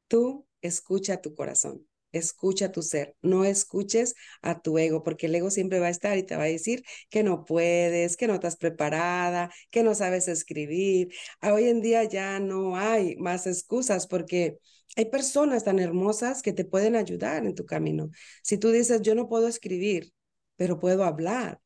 tú 0.07 0.47
escucha 0.61 1.21
tu 1.21 1.35
corazón 1.35 1.85
escucha 2.17 2.71
tu 2.71 2.81
ser, 2.81 3.15
no 3.21 3.43
escuches 3.45 4.15
a 4.41 4.61
tu 4.61 4.77
ego, 4.77 5.03
porque 5.03 5.25
el 5.27 5.35
ego 5.35 5.51
siempre 5.51 5.79
va 5.79 5.87
a 5.87 5.89
estar 5.89 6.17
y 6.17 6.23
te 6.23 6.35
va 6.37 6.43
a 6.43 6.45
decir 6.45 6.83
que 7.09 7.23
no 7.23 7.43
puedes, 7.45 8.15
que 8.17 8.27
no 8.27 8.35
estás 8.35 8.55
preparada, 8.55 9.51
que 9.69 9.83
no 9.83 9.93
sabes 9.95 10.27
escribir. 10.29 11.09
Ah, 11.41 11.53
hoy 11.53 11.65
en 11.65 11.81
día 11.81 12.03
ya 12.05 12.39
no 12.39 12.77
hay 12.77 13.15
más 13.17 13.47
excusas 13.47 14.07
porque 14.07 14.59
hay 14.95 15.05
personas 15.05 15.65
tan 15.65 15.79
hermosas 15.79 16.41
que 16.41 16.53
te 16.53 16.63
pueden 16.65 16.95
ayudar 16.95 17.45
en 17.45 17.53
tu 17.55 17.65
camino. 17.65 18.09
Si 18.43 18.57
tú 18.57 18.71
dices, 18.71 19.01
yo 19.01 19.13
no 19.15 19.27
puedo 19.27 19.47
escribir, 19.49 20.13
pero 20.55 20.79
puedo 20.79 21.03
hablar, 21.03 21.59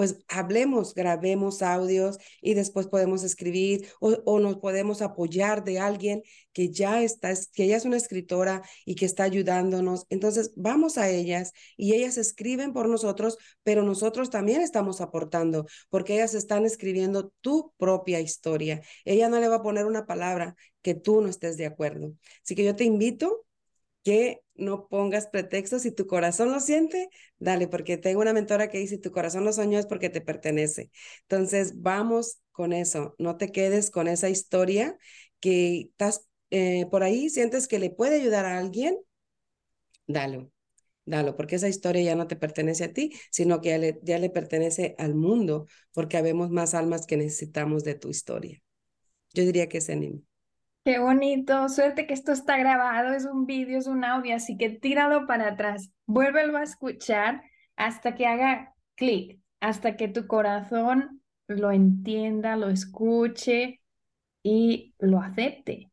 pues 0.00 0.16
hablemos, 0.28 0.94
grabemos 0.94 1.60
audios 1.60 2.16
y 2.40 2.54
después 2.54 2.86
podemos 2.86 3.22
escribir 3.22 3.86
o, 4.00 4.40
nos 4.40 4.56
podemos 4.56 5.02
apoyar 5.02 5.62
de 5.62 5.78
alguien 5.78 6.22
que 6.54 6.70
ya 6.70 7.02
está, 7.02 7.34
que 7.52 7.64
ella 7.64 7.76
es 7.76 7.84
una 7.84 7.98
escritora 7.98 8.62
y 8.86 8.94
que 8.94 9.04
está 9.04 9.24
ayudándonos. 9.24 10.06
Entonces 10.08 10.54
vamos 10.56 10.96
a 10.96 11.10
ellas 11.10 11.52
y 11.76 11.92
ellas 11.92 12.16
escriben 12.16 12.72
por 12.72 12.88
nosotros, 12.88 13.36
pero 13.62 13.82
nosotros 13.82 14.30
también 14.30 14.62
estamos 14.62 15.02
aportando 15.02 15.66
porque 15.90 16.14
ellas 16.14 16.32
están 16.32 16.64
escribiendo 16.64 17.34
tu 17.42 17.74
propia 17.76 18.20
historia. 18.20 18.80
Ella 19.04 19.28
no 19.28 19.38
le 19.38 19.48
va 19.48 19.56
a 19.56 19.62
poner 19.62 19.84
una 19.84 20.06
palabra 20.06 20.56
que 20.80 20.94
tú 20.94 21.20
no 21.20 21.28
estés 21.28 21.58
de 21.58 21.66
acuerdo. 21.66 22.14
Así 22.42 22.54
que 22.54 22.64
yo 22.64 22.74
te 22.74 22.84
invito 22.84 23.44
que 24.02 24.40
no 24.60 24.88
pongas 24.88 25.26
pretextos. 25.26 25.82
Si 25.82 25.92
tu 25.92 26.06
corazón 26.06 26.52
lo 26.52 26.60
siente, 26.60 27.08
dale, 27.38 27.68
porque 27.68 27.96
tengo 27.98 28.20
una 28.20 28.32
mentora 28.32 28.68
que 28.68 28.78
dice, 28.78 28.98
tu 28.98 29.10
corazón 29.10 29.44
lo 29.44 29.52
soñó 29.52 29.78
es 29.78 29.86
porque 29.86 30.10
te 30.10 30.20
pertenece. 30.20 30.90
Entonces, 31.22 31.80
vamos 31.82 32.40
con 32.52 32.72
eso. 32.72 33.14
No 33.18 33.36
te 33.36 33.52
quedes 33.52 33.90
con 33.90 34.08
esa 34.08 34.28
historia 34.28 34.96
que 35.40 35.80
estás 35.90 36.28
eh, 36.50 36.86
por 36.90 37.02
ahí, 37.02 37.30
sientes 37.30 37.68
que 37.68 37.78
le 37.78 37.90
puede 37.90 38.16
ayudar 38.20 38.44
a 38.44 38.58
alguien, 38.58 38.98
dalo. 40.06 40.50
Dalo, 41.06 41.36
porque 41.36 41.56
esa 41.56 41.68
historia 41.68 42.02
ya 42.02 42.14
no 42.14 42.28
te 42.28 42.36
pertenece 42.36 42.84
a 42.84 42.92
ti, 42.92 43.12
sino 43.30 43.60
que 43.60 43.98
ya 44.02 44.18
le, 44.18 44.30
pertenece 44.30 44.94
al 44.98 45.14
mundo, 45.14 45.66
porque 45.92 46.16
habemos 46.16 46.50
más 46.50 46.74
almas 46.74 47.06
que 47.06 47.16
necesitamos 47.16 47.84
de 47.84 47.94
tu 47.94 48.10
historia. 48.10 48.62
Yo 49.34 49.44
diría 49.44 49.68
que 49.68 49.78
ese 49.78 49.92
anime. 49.94 50.22
Qué 50.84 50.98
bonito, 50.98 51.68
suerte 51.68 52.06
que 52.06 52.14
esto 52.14 52.32
está 52.32 52.56
grabado, 52.56 53.12
es 53.12 53.26
un 53.26 53.44
vídeo, 53.44 53.78
es 53.78 53.86
un 53.86 54.02
audio, 54.02 54.34
así 54.34 54.56
que 54.56 54.70
tíralo 54.70 55.26
para 55.26 55.48
atrás, 55.48 55.92
vuélvelo 56.06 56.56
a 56.56 56.62
escuchar 56.62 57.42
hasta 57.76 58.14
que 58.14 58.26
haga 58.26 58.74
clic, 58.94 59.40
hasta 59.60 59.96
que 59.96 60.08
tu 60.08 60.26
corazón 60.26 61.20
lo 61.48 61.70
entienda, 61.70 62.56
lo 62.56 62.70
escuche 62.70 63.80
y 64.42 64.94
lo 64.98 65.20
acepte. 65.20 65.90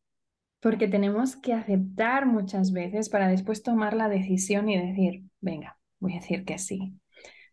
Porque 0.61 0.87
tenemos 0.87 1.35
que 1.35 1.53
aceptar 1.53 2.25
muchas 2.25 2.71
veces 2.71 3.09
para 3.09 3.27
después 3.27 3.63
tomar 3.63 3.93
la 3.93 4.07
decisión 4.09 4.69
y 4.69 4.77
decir, 4.77 5.23
venga, 5.41 5.77
voy 5.99 6.13
a 6.13 6.19
decir 6.19 6.45
que 6.45 6.57
sí. 6.57 6.93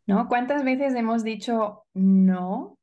¿No? 0.07 0.29
¿Cuántas 0.29 0.65
veces 0.65 0.95
hemos 0.95 1.25
dicho 1.25 1.85
no? 1.95 2.79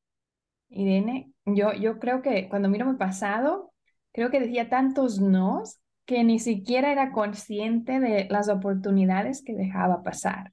Irene, 0.70 1.32
yo, 1.46 1.74
yo 1.74 2.00
creo 2.00 2.22
que 2.22 2.50
cuando 2.50 2.70
miro 2.70 2.86
mi 2.86 2.98
pasado, 2.98 3.71
creo 4.12 4.30
que 4.30 4.40
decía 4.40 4.70
tantos 4.70 5.20
nos 5.20 5.80
que 6.06 6.24
ni 6.24 6.40
siquiera 6.40 6.92
era 6.92 7.12
consciente 7.12 8.00
de 8.00 8.28
las 8.30 8.50
oportunidades 8.50 9.44
que 9.44 9.54
dejaba 9.54 10.04
pasar. 10.04 10.52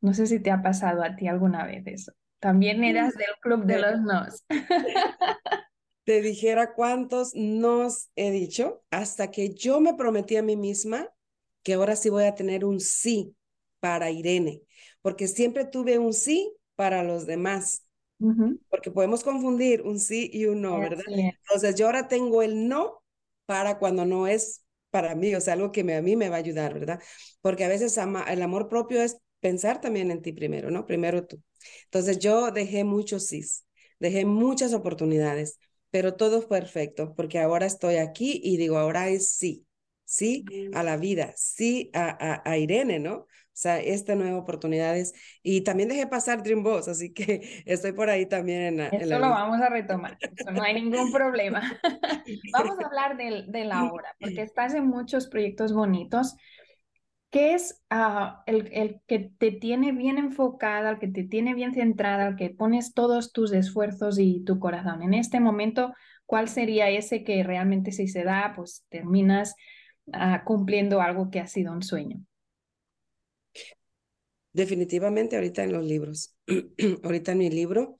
No 0.00 0.14
sé 0.14 0.26
si 0.26 0.40
te 0.40 0.50
ha 0.50 0.62
pasado 0.62 1.02
a 1.02 1.16
ti 1.16 1.26
alguna 1.26 1.66
vez 1.66 1.82
eso. 1.86 2.12
También 2.38 2.84
eras 2.84 3.14
del 3.14 3.34
club 3.40 3.64
de 3.64 3.78
los 3.78 4.00
nos. 4.02 4.44
Te 6.04 6.20
dijera 6.20 6.74
cuántos 6.74 7.34
nos 7.34 8.10
he 8.14 8.30
dicho 8.30 8.84
hasta 8.90 9.30
que 9.30 9.54
yo 9.54 9.80
me 9.80 9.94
prometí 9.94 10.36
a 10.36 10.42
mí 10.42 10.54
misma 10.54 11.08
que 11.62 11.72
ahora 11.72 11.96
sí 11.96 12.10
voy 12.10 12.24
a 12.24 12.34
tener 12.34 12.66
un 12.66 12.80
sí 12.80 13.34
para 13.80 14.10
Irene, 14.10 14.60
porque 15.00 15.26
siempre 15.26 15.64
tuve 15.64 15.98
un 15.98 16.12
sí 16.12 16.54
para 16.76 17.02
los 17.02 17.24
demás 17.24 17.86
porque 18.68 18.90
podemos 18.90 19.22
confundir 19.24 19.82
un 19.82 19.98
sí 20.00 20.30
y 20.32 20.46
un 20.46 20.62
no, 20.62 20.80
¿verdad? 20.80 21.04
Entonces 21.42 21.74
yo 21.76 21.86
ahora 21.86 22.08
tengo 22.08 22.42
el 22.42 22.68
no 22.68 23.02
para 23.46 23.78
cuando 23.78 24.04
no 24.04 24.26
es 24.26 24.64
para 24.90 25.14
mí, 25.14 25.34
o 25.34 25.40
sea, 25.40 25.54
algo 25.54 25.72
que 25.72 25.80
a 25.80 26.02
mí 26.02 26.16
me 26.16 26.28
va 26.28 26.36
a 26.36 26.38
ayudar, 26.38 26.74
¿verdad? 26.74 27.00
Porque 27.40 27.64
a 27.64 27.68
veces 27.68 27.96
el 27.98 28.42
amor 28.42 28.68
propio 28.68 29.02
es 29.02 29.18
pensar 29.40 29.80
también 29.80 30.10
en 30.10 30.22
ti 30.22 30.32
primero, 30.32 30.70
¿no? 30.70 30.86
Primero 30.86 31.26
tú. 31.26 31.42
Entonces 31.84 32.18
yo 32.18 32.50
dejé 32.50 32.84
muchos 32.84 33.26
sí, 33.26 33.42
dejé 33.98 34.24
muchas 34.24 34.72
oportunidades, 34.72 35.58
pero 35.90 36.14
todo 36.14 36.38
es 36.38 36.46
perfecto, 36.46 37.14
porque 37.16 37.40
ahora 37.40 37.66
estoy 37.66 37.96
aquí 37.96 38.40
y 38.42 38.56
digo, 38.56 38.78
ahora 38.78 39.08
es 39.08 39.30
sí, 39.30 39.66
sí 40.04 40.44
a 40.74 40.82
la 40.82 40.96
vida, 40.96 41.32
sí 41.36 41.90
a, 41.94 42.42
a 42.48 42.58
Irene, 42.58 42.98
¿no? 42.98 43.26
O 43.54 43.56
sea, 43.56 43.78
esta 43.78 44.16
nueva 44.16 44.36
oportunidades. 44.36 45.14
Y 45.40 45.60
también 45.60 45.88
dejé 45.88 46.08
pasar 46.08 46.42
Dream 46.42 46.64
Boss, 46.64 46.88
así 46.88 47.14
que 47.14 47.62
estoy 47.66 47.92
por 47.92 48.10
ahí 48.10 48.26
también 48.26 48.62
en 48.62 48.76
la... 48.78 48.88
Eso 48.88 49.18
lo 49.20 49.30
vamos 49.30 49.60
a 49.60 49.68
retomar, 49.68 50.18
eso 50.20 50.50
no 50.50 50.60
hay 50.60 50.74
ningún 50.74 51.12
problema. 51.12 51.62
vamos 52.52 52.76
a 52.80 52.86
hablar 52.86 53.16
de, 53.16 53.44
de, 53.46 53.64
la 53.64 53.84
hora, 53.84 54.16
porque 54.18 54.42
estás 54.42 54.74
en 54.74 54.88
muchos 54.88 55.28
proyectos 55.28 55.72
bonitos. 55.72 56.34
¿Qué 57.30 57.54
es 57.54 57.80
uh, 57.92 58.42
el, 58.46 58.70
el, 58.72 59.00
que 59.06 59.30
te 59.38 59.52
tiene 59.52 59.92
bien 59.92 60.18
enfocada, 60.18 60.90
el 60.90 60.98
que 60.98 61.08
te 61.08 61.22
tiene 61.22 61.54
bien 61.54 61.74
centrada, 61.74 62.26
el 62.26 62.36
que 62.36 62.50
pones 62.50 62.92
todos 62.92 63.32
tus 63.32 63.52
esfuerzos 63.52 64.18
y 64.18 64.42
tu 64.44 64.58
corazón? 64.58 65.02
En 65.02 65.14
este 65.14 65.38
momento, 65.38 65.94
¿cuál 66.26 66.48
sería 66.48 66.90
ese 66.90 67.22
que 67.22 67.44
realmente 67.44 67.92
si 67.92 68.08
se 68.08 68.24
da, 68.24 68.52
pues 68.56 68.84
terminas 68.88 69.54
uh, 70.06 70.44
cumpliendo 70.44 71.00
algo 71.00 71.30
que 71.30 71.40
ha 71.40 71.46
sido 71.46 71.72
un 71.72 71.82
sueño? 71.82 72.24
Definitivamente 74.52 75.36
ahorita 75.36 75.64
en 75.64 75.72
los 75.72 75.84
libros, 75.84 76.36
ahorita 77.02 77.32
en 77.32 77.38
mi 77.38 77.50
libro, 77.50 77.98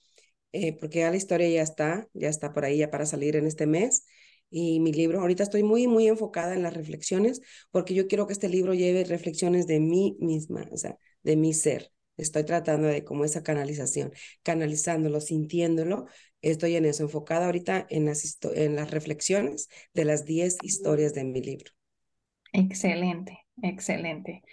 eh, 0.53 0.73
porque 0.79 1.01
ya 1.01 1.11
la 1.11 1.17
historia 1.17 1.49
ya 1.49 1.63
está, 1.63 2.09
ya 2.15 2.29
está 2.29 2.53
por 2.53 2.65
ahí 2.65 2.79
ya 2.79 2.91
para 2.91 3.07
salir 3.07 3.37
en 3.37 3.47
este 3.47 3.67
mes. 3.67 4.07
Y 4.51 4.79
mi 4.79 4.93
libro, 4.93 5.21
ahorita 5.21 5.43
estoy 5.43 5.65
muy, 5.65 5.89
muy 5.89 6.07
enfocada 6.07 6.55
en 6.55 6.63
las 6.63 6.75
reflexiones, 6.75 7.41
porque 7.73 7.95
yo 7.95 8.07
quiero 8.07 8.29
que 8.29 8.35
este 8.35 8.49
libro 8.49 8.73
lleve 8.73 9.03
reflexiones 9.05 9.67
de 9.67 9.81
mí 9.81 10.17
misma, 10.21 10.69
o 10.71 10.77
sea, 10.77 10.97
de 11.25 11.37
mi 11.37 11.55
ser. 11.55 11.91
Estoy 12.17 12.45
tratando 12.45 12.87
de 12.87 13.03
como 13.05 13.25
esa 13.25 13.43
canalización, 13.43 14.13
canalizándolo, 14.45 15.21
sintiéndolo. 15.21 16.07
Estoy 16.41 16.77
en 16.77 16.85
eso, 16.85 17.03
enfocada 17.03 17.47
ahorita 17.47 17.87
en 17.91 18.05
las, 18.05 18.39
en 18.55 18.77
las 18.77 18.93
reflexiones 18.93 19.69
de 19.93 20.05
las 20.05 20.25
10 20.25 20.59
historias 20.63 21.15
de 21.15 21.25
mi 21.25 21.43
libro. 21.43 21.74
Excelente, 22.55 23.41
excelente. 23.63 24.45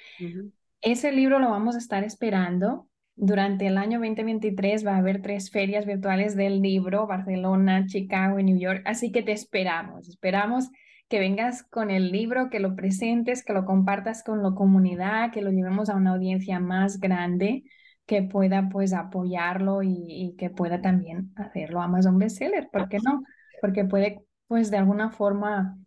Ese 0.81 1.11
libro 1.11 1.37
lo 1.37 1.51
vamos 1.51 1.75
a 1.75 1.77
estar 1.77 2.03
esperando. 2.03 2.89
Durante 3.15 3.67
el 3.67 3.77
año 3.77 3.99
2023 3.99 4.85
va 4.85 4.95
a 4.95 4.97
haber 4.97 5.21
tres 5.21 5.51
ferias 5.51 5.85
virtuales 5.85 6.35
del 6.35 6.63
libro, 6.63 7.05
Barcelona, 7.05 7.85
Chicago 7.85 8.39
y 8.39 8.43
New 8.43 8.57
York, 8.57 8.81
así 8.85 9.11
que 9.11 9.21
te 9.21 9.33
esperamos. 9.33 10.09
Esperamos 10.09 10.69
que 11.09 11.19
vengas 11.19 11.61
con 11.61 11.91
el 11.91 12.11
libro, 12.11 12.49
que 12.49 12.59
lo 12.59 12.75
presentes, 12.75 13.45
que 13.45 13.53
lo 13.53 13.65
compartas 13.65 14.23
con 14.23 14.41
la 14.41 14.51
comunidad, 14.55 15.31
que 15.31 15.43
lo 15.43 15.51
llevemos 15.51 15.89
a 15.89 15.95
una 15.95 16.13
audiencia 16.13 16.59
más 16.59 16.99
grande, 16.99 17.63
que 18.07 18.23
pueda 18.23 18.67
pues 18.69 18.93
apoyarlo 18.93 19.83
y, 19.83 19.93
y 20.07 20.35
que 20.37 20.49
pueda 20.49 20.81
también 20.81 21.31
hacerlo 21.35 21.81
Amazon 21.81 22.17
bestseller, 22.17 22.67
¿por 22.71 22.89
qué 22.89 22.97
no? 23.05 23.21
Porque 23.61 23.85
puede 23.85 24.25
pues 24.47 24.71
de 24.71 24.77
alguna 24.77 25.11
forma 25.11 25.77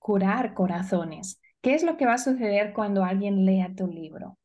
curar 0.00 0.54
corazones. 0.54 1.40
¿Qué 1.62 1.74
es 1.74 1.84
lo 1.84 1.96
que 1.96 2.06
va 2.06 2.14
a 2.14 2.18
suceder 2.18 2.74
cuando 2.74 3.04
alguien 3.04 3.46
lea 3.46 3.72
tu 3.76 3.86
libro? 3.86 4.38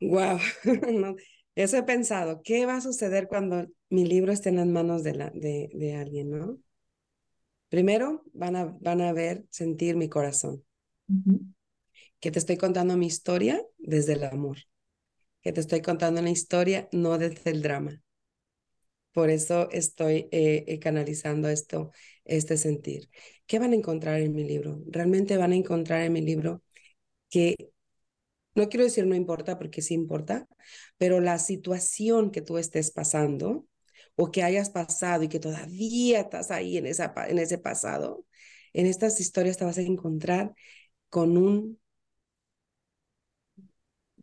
Wow, 0.00 0.38
eso 1.54 1.76
he 1.78 1.82
pensado. 1.82 2.42
¿Qué 2.44 2.66
va 2.66 2.76
a 2.76 2.80
suceder 2.80 3.28
cuando 3.28 3.66
mi 3.90 4.06
libro 4.06 4.32
esté 4.32 4.50
en 4.50 4.56
las 4.56 4.66
manos 4.66 5.02
de, 5.02 5.14
la, 5.14 5.30
de, 5.30 5.70
de 5.74 5.94
alguien, 5.96 6.30
no? 6.30 6.58
Primero 7.68 8.24
van 8.32 8.56
a, 8.56 8.64
van 8.80 9.00
a 9.02 9.12
ver, 9.12 9.46
sentir 9.50 9.94
mi 9.96 10.08
corazón. 10.08 10.64
Que 12.20 12.30
te 12.30 12.38
estoy 12.38 12.58
contando 12.58 12.96
mi 12.98 13.06
historia 13.06 13.62
desde 13.78 14.12
el 14.14 14.24
amor. 14.24 14.58
Que 15.42 15.52
te 15.52 15.60
estoy 15.60 15.82
contando 15.82 16.20
una 16.20 16.30
historia 16.30 16.88
no 16.92 17.18
desde 17.18 17.50
el 17.50 17.62
drama. 17.62 18.02
Por 19.12 19.30
eso 19.30 19.70
estoy 19.70 20.28
eh, 20.30 20.64
eh, 20.66 20.78
canalizando 20.78 21.48
esto, 21.48 21.90
este 22.26 22.56
sentir. 22.56 23.10
¿Qué 23.46 23.58
van 23.58 23.72
a 23.72 23.76
encontrar 23.76 24.20
en 24.20 24.34
mi 24.34 24.44
libro? 24.44 24.82
Realmente 24.86 25.36
van 25.36 25.52
a 25.52 25.56
encontrar 25.56 26.02
en 26.02 26.12
mi 26.12 26.20
libro 26.22 26.62
que, 27.30 27.72
no 28.54 28.68
quiero 28.68 28.84
decir 28.84 29.06
no 29.06 29.14
importa 29.14 29.58
porque 29.58 29.82
sí 29.82 29.94
importa, 29.94 30.48
pero 30.98 31.20
la 31.20 31.38
situación 31.38 32.30
que 32.30 32.42
tú 32.42 32.58
estés 32.58 32.90
pasando 32.90 33.66
o 34.16 34.30
que 34.30 34.42
hayas 34.42 34.70
pasado 34.70 35.22
y 35.24 35.28
que 35.28 35.40
todavía 35.40 36.20
estás 36.20 36.50
ahí 36.50 36.78
en, 36.78 36.86
esa, 36.86 37.14
en 37.28 37.38
ese 37.38 37.58
pasado, 37.58 38.26
en 38.72 38.86
estas 38.86 39.20
historias 39.20 39.58
te 39.58 39.64
vas 39.64 39.78
a 39.78 39.82
encontrar 39.82 40.54
con 41.10 41.36
un 41.36 41.78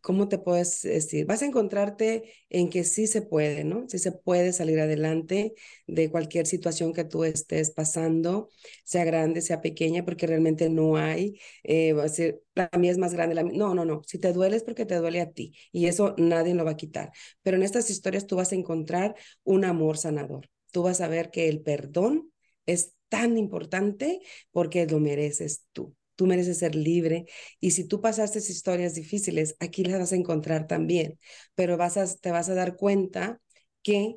¿cómo 0.04 0.28
te 0.28 0.38
puedes 0.38 0.82
decir? 0.82 1.26
Vas 1.26 1.42
a 1.42 1.46
encontrarte 1.46 2.24
en 2.50 2.68
que 2.70 2.84
sí 2.84 3.06
se 3.06 3.22
puede, 3.22 3.64
¿no? 3.64 3.86
Sí 3.88 3.98
se 3.98 4.12
puede 4.12 4.52
salir 4.52 4.78
adelante 4.80 5.54
de 5.86 6.10
cualquier 6.10 6.46
situación 6.46 6.92
que 6.92 7.04
tú 7.04 7.24
estés 7.24 7.70
pasando, 7.70 8.50
sea 8.84 9.04
grande, 9.04 9.40
sea 9.40 9.60
pequeña, 9.62 10.04
porque 10.04 10.26
realmente 10.26 10.68
no 10.70 10.96
hay, 10.96 11.40
eh, 11.62 11.92
va 11.94 12.04
a 12.04 12.08
ser, 12.08 12.42
la 12.54 12.70
mía 12.78 12.90
es 12.92 12.98
más 12.98 13.14
grande, 13.14 13.34
la 13.34 13.42
no, 13.44 13.74
no, 13.74 13.84
no, 13.84 14.02
si 14.06 14.18
te 14.18 14.32
duele 14.32 14.56
es 14.56 14.62
porque 14.64 14.86
te 14.86 14.96
duele 14.96 15.20
a 15.20 15.32
ti 15.32 15.54
y 15.72 15.86
eso 15.86 16.14
nadie 16.18 16.54
lo 16.54 16.64
va 16.64 16.72
a 16.72 16.76
quitar. 16.76 17.10
Pero 17.42 17.56
en 17.56 17.62
estas 17.62 17.90
historias 17.90 18.26
tú 18.26 18.36
vas 18.36 18.52
a 18.52 18.54
encontrar 18.56 19.14
un 19.44 19.64
amor 19.64 19.98
sanador. 19.98 20.48
Tú 20.72 20.82
vas 20.82 21.00
a 21.00 21.08
ver 21.08 21.30
que 21.30 21.48
el 21.48 21.62
perdón 21.62 22.30
es 22.66 22.94
tan 23.08 23.36
importante 23.38 24.20
porque 24.52 24.86
lo 24.86 25.00
mereces 25.00 25.64
tú. 25.72 25.94
Tú 26.16 26.26
mereces 26.26 26.58
ser 26.58 26.74
libre 26.74 27.26
y 27.60 27.72
si 27.72 27.86
tú 27.88 28.00
pasaste 28.00 28.38
historias 28.38 28.94
difíciles, 28.94 29.56
aquí 29.60 29.84
las 29.84 29.98
vas 29.98 30.12
a 30.12 30.16
encontrar 30.16 30.66
también, 30.66 31.18
pero 31.54 31.76
vas 31.76 31.96
a, 31.96 32.06
te 32.16 32.30
vas 32.30 32.48
a 32.48 32.54
dar 32.54 32.76
cuenta 32.76 33.40
que 33.82 34.16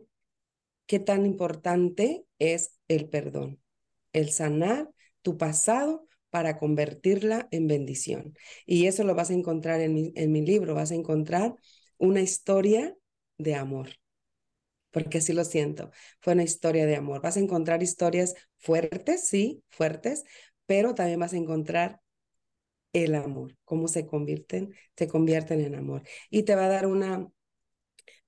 qué 0.85 0.99
tan 0.99 1.25
importante 1.25 2.25
es 2.39 2.77
el 2.87 3.09
perdón, 3.09 3.61
el 4.13 4.29
sanar 4.31 4.89
tu 5.21 5.37
pasado 5.37 6.07
para 6.29 6.57
convertirla 6.57 7.47
en 7.51 7.67
bendición. 7.67 8.33
Y 8.65 8.87
eso 8.87 9.03
lo 9.03 9.15
vas 9.15 9.29
a 9.29 9.33
encontrar 9.33 9.81
en 9.81 9.93
mi, 9.93 10.11
en 10.15 10.31
mi 10.31 10.41
libro, 10.45 10.75
vas 10.75 10.91
a 10.91 10.95
encontrar 10.95 11.55
una 11.97 12.21
historia 12.21 12.95
de 13.37 13.55
amor 13.55 13.89
porque 14.91 15.19
así 15.19 15.33
lo 15.33 15.43
siento. 15.43 15.91
Fue 16.21 16.33
una 16.33 16.43
historia 16.43 16.85
de 16.85 16.95
amor. 16.95 17.21
Vas 17.21 17.37
a 17.37 17.39
encontrar 17.39 17.83
historias 17.83 18.33
fuertes, 18.57 19.27
sí, 19.27 19.63
fuertes, 19.69 20.23
pero 20.67 20.95
también 20.95 21.19
vas 21.21 21.33
a 21.33 21.37
encontrar 21.37 22.01
el 22.93 23.15
amor, 23.15 23.55
cómo 23.65 23.87
se 23.87 24.07
convierten, 24.07 24.73
se 24.97 25.07
convierten 25.07 25.61
en 25.61 25.75
amor. 25.75 26.03
Y 26.29 26.43
te 26.43 26.55
va 26.55 26.65
a 26.65 26.69
dar 26.69 26.87
una, 26.87 27.29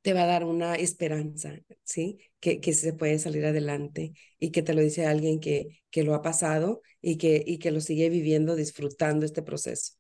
te 0.02 0.14
va 0.14 0.24
a 0.24 0.26
dar 0.28 0.44
una 0.46 0.76
esperanza, 0.76 1.54
¿sí? 1.84 2.20
Que, 2.40 2.60
que 2.62 2.74
se 2.74 2.94
puede 2.94 3.20
salir 3.20 3.46
adelante 3.46 4.14
y 4.40 4.52
que 4.52 4.62
te 4.64 4.74
lo 4.74 4.82
dice 4.82 5.06
alguien 5.06 5.40
que, 5.40 5.82
que 5.92 6.04
lo 6.04 6.16
ha 6.16 6.22
pasado 6.22 6.82
y 7.02 7.18
que, 7.18 7.44
y 7.46 7.60
que 7.60 7.72
lo 7.72 7.82
sigue 7.82 8.10
viviendo, 8.10 8.56
disfrutando 8.56 9.26
este 9.26 9.42
proceso. 9.44 9.94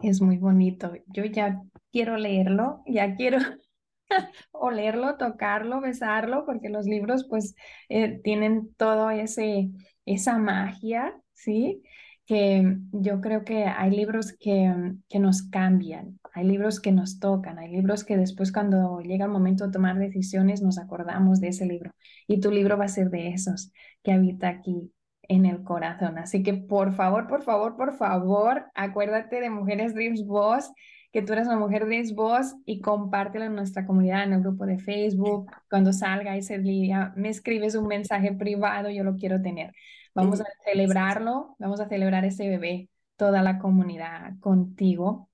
Es 0.00 0.20
muy 0.20 0.36
bonito. 0.38 0.92
Yo 1.06 1.24
ya 1.24 1.62
quiero 1.92 2.16
leerlo, 2.16 2.82
ya 2.86 3.16
quiero 3.16 3.38
olerlo, 4.52 5.16
tocarlo, 5.16 5.80
besarlo, 5.80 6.44
porque 6.46 6.68
los 6.68 6.86
libros 6.86 7.26
pues 7.28 7.54
eh, 7.88 8.20
tienen 8.22 8.74
todo 8.76 9.10
ese 9.10 9.70
esa 10.06 10.38
magia, 10.38 11.14
¿sí? 11.32 11.82
Que 12.26 12.78
yo 12.92 13.20
creo 13.20 13.44
que 13.44 13.64
hay 13.64 13.90
libros 13.90 14.34
que, 14.38 14.72
que 15.08 15.18
nos 15.18 15.42
cambian, 15.42 16.18
hay 16.32 16.44
libros 16.44 16.80
que 16.80 16.92
nos 16.92 17.18
tocan, 17.18 17.58
hay 17.58 17.70
libros 17.70 18.04
que 18.04 18.16
después 18.16 18.50
cuando 18.52 19.00
llega 19.00 19.26
el 19.26 19.30
momento 19.30 19.66
de 19.66 19.72
tomar 19.72 19.98
decisiones 19.98 20.62
nos 20.62 20.78
acordamos 20.78 21.40
de 21.40 21.48
ese 21.48 21.66
libro. 21.66 21.90
Y 22.26 22.40
tu 22.40 22.50
libro 22.50 22.78
va 22.78 22.86
a 22.86 22.88
ser 22.88 23.10
de 23.10 23.28
esos 23.28 23.72
que 24.02 24.12
habita 24.12 24.48
aquí 24.48 24.92
en 25.22 25.46
el 25.46 25.62
corazón. 25.62 26.18
Así 26.18 26.42
que 26.42 26.54
por 26.54 26.94
favor, 26.94 27.26
por 27.26 27.42
favor, 27.42 27.76
por 27.76 27.96
favor, 27.96 28.66
acuérdate 28.74 29.40
de 29.40 29.50
Mujeres 29.50 29.94
Dreams 29.94 30.24
Boss 30.26 30.70
que 31.14 31.22
tú 31.22 31.32
eres 31.32 31.46
una 31.46 31.56
mujer 31.56 31.86
de 31.86 32.12
voz 32.12 32.56
y 32.66 32.80
compártelo 32.80 33.44
en 33.44 33.54
nuestra 33.54 33.86
comunidad, 33.86 34.24
en 34.24 34.32
el 34.32 34.40
grupo 34.40 34.66
de 34.66 34.80
Facebook. 34.80 35.48
Cuando 35.70 35.92
salga 35.92 36.36
ese 36.36 36.58
día, 36.58 37.12
me 37.14 37.28
escribes 37.28 37.76
un 37.76 37.86
mensaje 37.86 38.32
privado, 38.32 38.90
yo 38.90 39.04
lo 39.04 39.14
quiero 39.14 39.40
tener. 39.40 39.72
Vamos 40.14 40.40
a 40.40 40.44
celebrarlo, 40.64 41.56
vamos 41.58 41.80
a 41.80 41.88
celebrar 41.88 42.24
ese 42.24 42.48
bebé, 42.48 42.88
toda 43.16 43.42
la 43.42 43.58
comunidad 43.58 44.38
contigo, 44.40 45.28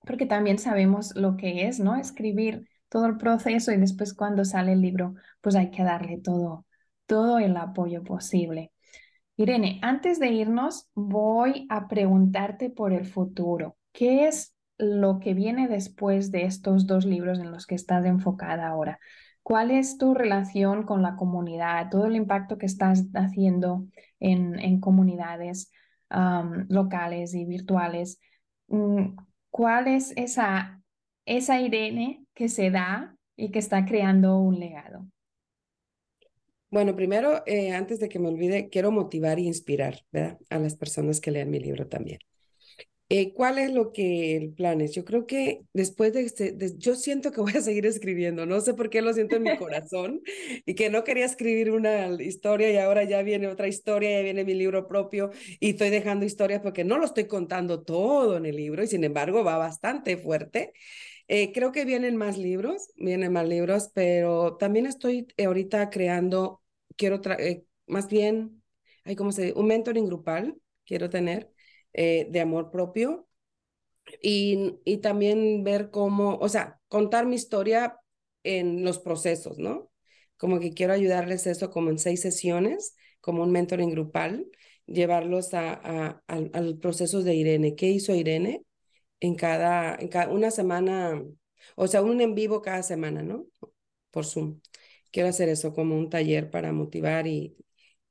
porque 0.00 0.26
también 0.26 0.58
sabemos 0.58 1.14
lo 1.16 1.36
que 1.36 1.66
es, 1.68 1.80
¿no? 1.80 1.96
Escribir 1.96 2.68
todo 2.88 3.06
el 3.06 3.16
proceso 3.16 3.72
y 3.72 3.76
después 3.76 4.14
cuando 4.14 4.44
sale 4.44 4.72
el 4.72 4.80
libro, 4.80 5.14
pues 5.40 5.54
hay 5.54 5.70
que 5.70 5.82
darle 5.82 6.18
todo, 6.18 6.66
todo 7.06 7.38
el 7.38 7.56
apoyo 7.56 8.02
posible. 8.04 8.72
Irene, 9.36 9.78
antes 9.82 10.18
de 10.18 10.28
irnos, 10.28 10.88
voy 10.94 11.66
a 11.68 11.88
preguntarte 11.88 12.70
por 12.70 12.92
el 12.92 13.04
futuro. 13.06 13.76
¿Qué 13.92 14.26
es 14.28 14.56
lo 14.78 15.20
que 15.20 15.34
viene 15.34 15.68
después 15.68 16.30
de 16.30 16.44
estos 16.44 16.86
dos 16.86 17.04
libros 17.04 17.38
en 17.38 17.50
los 17.50 17.66
que 17.66 17.74
estás 17.74 18.04
enfocada 18.04 18.68
ahora. 18.68 18.98
¿Cuál 19.46 19.70
es 19.70 19.96
tu 19.96 20.12
relación 20.12 20.82
con 20.82 21.02
la 21.02 21.14
comunidad, 21.14 21.88
todo 21.88 22.06
el 22.06 22.16
impacto 22.16 22.58
que 22.58 22.66
estás 22.66 23.04
haciendo 23.14 23.86
en, 24.18 24.58
en 24.58 24.80
comunidades 24.80 25.70
locales 26.68 27.32
y 27.32 27.44
virtuales? 27.44 28.18
Mm, 28.66 29.14
¿Cuál 29.50 29.86
es 29.86 30.12
esa, 30.16 30.82
esa 31.26 31.60
Irene 31.60 32.24
que 32.34 32.48
se 32.48 32.72
da 32.72 33.16
y 33.36 33.52
que 33.52 33.60
está 33.60 33.84
creando 33.84 34.36
un 34.36 34.58
legado? 34.58 35.06
Bueno, 36.68 36.96
primero, 36.96 37.44
eh, 37.46 37.70
antes 37.70 38.00
de 38.00 38.08
que 38.08 38.18
me 38.18 38.26
olvide, 38.26 38.68
quiero 38.68 38.90
motivar 38.90 39.38
e 39.38 39.42
inspirar 39.42 40.00
a 40.50 40.58
las 40.58 40.74
personas 40.74 41.20
que 41.20 41.30
lean 41.30 41.50
mi 41.50 41.60
libro 41.60 41.86
también. 41.86 42.18
Eh, 43.08 43.32
¿Cuál 43.34 43.58
es 43.58 43.70
lo 43.72 43.92
que 43.92 44.36
el 44.36 44.52
plan 44.52 44.80
es? 44.80 44.92
Yo 44.92 45.04
creo 45.04 45.26
que 45.28 45.60
después 45.72 46.12
de, 46.12 46.22
este, 46.22 46.56
yo 46.76 46.96
siento 46.96 47.30
que 47.30 47.40
voy 47.40 47.52
a 47.56 47.60
seguir 47.60 47.86
escribiendo, 47.86 48.46
no 48.46 48.60
sé 48.60 48.74
por 48.74 48.90
qué 48.90 49.00
lo 49.00 49.12
siento 49.14 49.36
en 49.36 49.44
mi 49.44 49.54
corazón 49.56 50.22
y 50.64 50.74
que 50.74 50.90
no 50.90 51.04
quería 51.04 51.24
escribir 51.24 51.70
una 51.70 52.08
historia 52.20 52.68
y 52.72 52.78
ahora 52.78 53.04
ya 53.04 53.22
viene 53.22 53.46
otra 53.46 53.68
historia, 53.68 54.10
ya 54.10 54.22
viene 54.24 54.42
mi 54.44 54.54
libro 54.54 54.88
propio 54.88 55.30
y 55.60 55.70
estoy 55.70 55.90
dejando 55.90 56.26
historias 56.26 56.60
porque 56.62 56.82
no 56.82 56.98
lo 56.98 57.04
estoy 57.04 57.26
contando 57.28 57.84
todo 57.84 58.36
en 58.38 58.46
el 58.46 58.56
libro 58.56 58.82
y 58.82 58.88
sin 58.88 59.04
embargo 59.04 59.44
va 59.44 59.56
bastante 59.56 60.16
fuerte. 60.16 60.72
Eh, 61.28 61.52
creo 61.52 61.72
que 61.72 61.84
vienen 61.84 62.16
más 62.16 62.38
libros, 62.38 62.90
vienen 62.96 63.32
más 63.32 63.46
libros, 63.48 63.90
pero 63.94 64.56
también 64.58 64.86
estoy 64.86 65.26
ahorita 65.44 65.90
creando, 65.90 66.62
quiero, 66.96 67.20
eh, 67.38 67.64
más 67.86 68.08
bien, 68.08 68.62
hay 69.04 69.16
como 69.16 69.32
se 69.32 69.52
un 69.54 69.66
mentoring 69.66 70.06
grupal, 70.06 70.56
quiero 70.84 71.10
tener 71.10 71.50
eh, 71.96 72.28
de 72.30 72.40
amor 72.42 72.70
propio 72.72 73.28
y, 74.22 74.78
y 74.84 74.98
también 74.98 75.64
ver 75.64 75.90
cómo, 75.90 76.36
o 76.36 76.48
sea, 76.48 76.80
contar 76.88 77.26
mi 77.26 77.36
historia 77.36 77.98
en 78.42 78.84
los 78.84 78.98
procesos, 78.98 79.58
¿no? 79.58 79.90
Como 80.36 80.60
que 80.60 80.72
quiero 80.72 80.92
ayudarles 80.92 81.46
eso 81.46 81.70
como 81.70 81.90
en 81.90 81.98
seis 81.98 82.20
sesiones, 82.20 82.96
como 83.20 83.42
un 83.42 83.52
mentoring 83.52 83.90
grupal, 83.90 84.46
llevarlos 84.86 85.54
a, 85.54 85.72
a, 85.74 86.22
al 86.28 86.78
proceso 86.78 87.22
de 87.22 87.34
Irene. 87.34 87.74
¿Qué 87.74 87.88
hizo 87.88 88.14
Irene 88.14 88.64
en 89.20 89.34
cada, 89.34 89.96
en 89.96 90.08
cada, 90.08 90.30
una 90.32 90.50
semana, 90.50 91.22
o 91.76 91.88
sea, 91.88 92.02
un 92.02 92.20
en 92.20 92.34
vivo 92.34 92.62
cada 92.62 92.82
semana, 92.82 93.22
¿no? 93.22 93.46
Por 94.10 94.24
Zoom. 94.26 94.60
Quiero 95.12 95.28
hacer 95.28 95.48
eso 95.48 95.72
como 95.74 95.96
un 95.98 96.10
taller 96.10 96.50
para 96.50 96.72
motivar 96.72 97.26
y, 97.26 97.56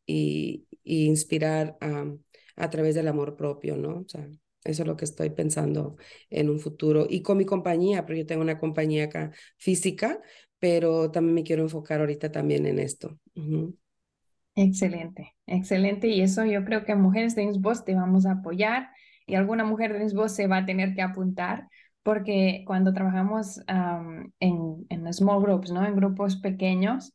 y, 0.05 0.67
y 0.83 1.05
inspirar 1.07 1.77
a, 1.81 2.05
a 2.55 2.69
través 2.69 2.95
del 2.95 3.07
amor 3.07 3.35
propio, 3.35 3.77
¿no? 3.77 3.99
O 3.99 4.05
sea, 4.07 4.27
eso 4.63 4.83
es 4.83 4.87
lo 4.87 4.97
que 4.97 5.05
estoy 5.05 5.29
pensando 5.29 5.97
en 6.29 6.49
un 6.49 6.59
futuro. 6.59 7.05
Y 7.09 7.21
con 7.21 7.37
mi 7.37 7.45
compañía, 7.45 8.05
pero 8.05 8.19
yo 8.19 8.25
tengo 8.25 8.41
una 8.41 8.57
compañía 8.57 9.05
acá 9.05 9.31
física, 9.57 10.19
pero 10.59 11.11
también 11.11 11.35
me 11.35 11.43
quiero 11.43 11.63
enfocar 11.63 11.99
ahorita 11.99 12.31
también 12.31 12.65
en 12.65 12.79
esto. 12.79 13.19
Excelente, 14.55 15.35
excelente. 15.47 16.07
Y 16.07 16.21
eso 16.21 16.45
yo 16.45 16.63
creo 16.63 16.85
que 16.85 16.95
Mujeres 16.95 17.35
de 17.35 17.51
Voz 17.59 17.83
te 17.83 17.93
vamos 17.93 18.25
a 18.25 18.33
apoyar 18.33 18.89
y 19.27 19.35
alguna 19.35 19.65
mujer 19.65 19.97
de 19.97 20.13
Voz 20.13 20.33
se 20.33 20.47
va 20.47 20.57
a 20.57 20.65
tener 20.65 20.95
que 20.95 21.01
apuntar 21.01 21.67
porque 22.03 22.63
cuando 22.67 22.93
trabajamos 22.93 23.59
en, 23.67 24.85
en 24.89 25.13
small 25.13 25.41
groups, 25.41 25.71
¿no? 25.71 25.85
En 25.85 25.95
grupos 25.95 26.37
pequeños, 26.37 27.13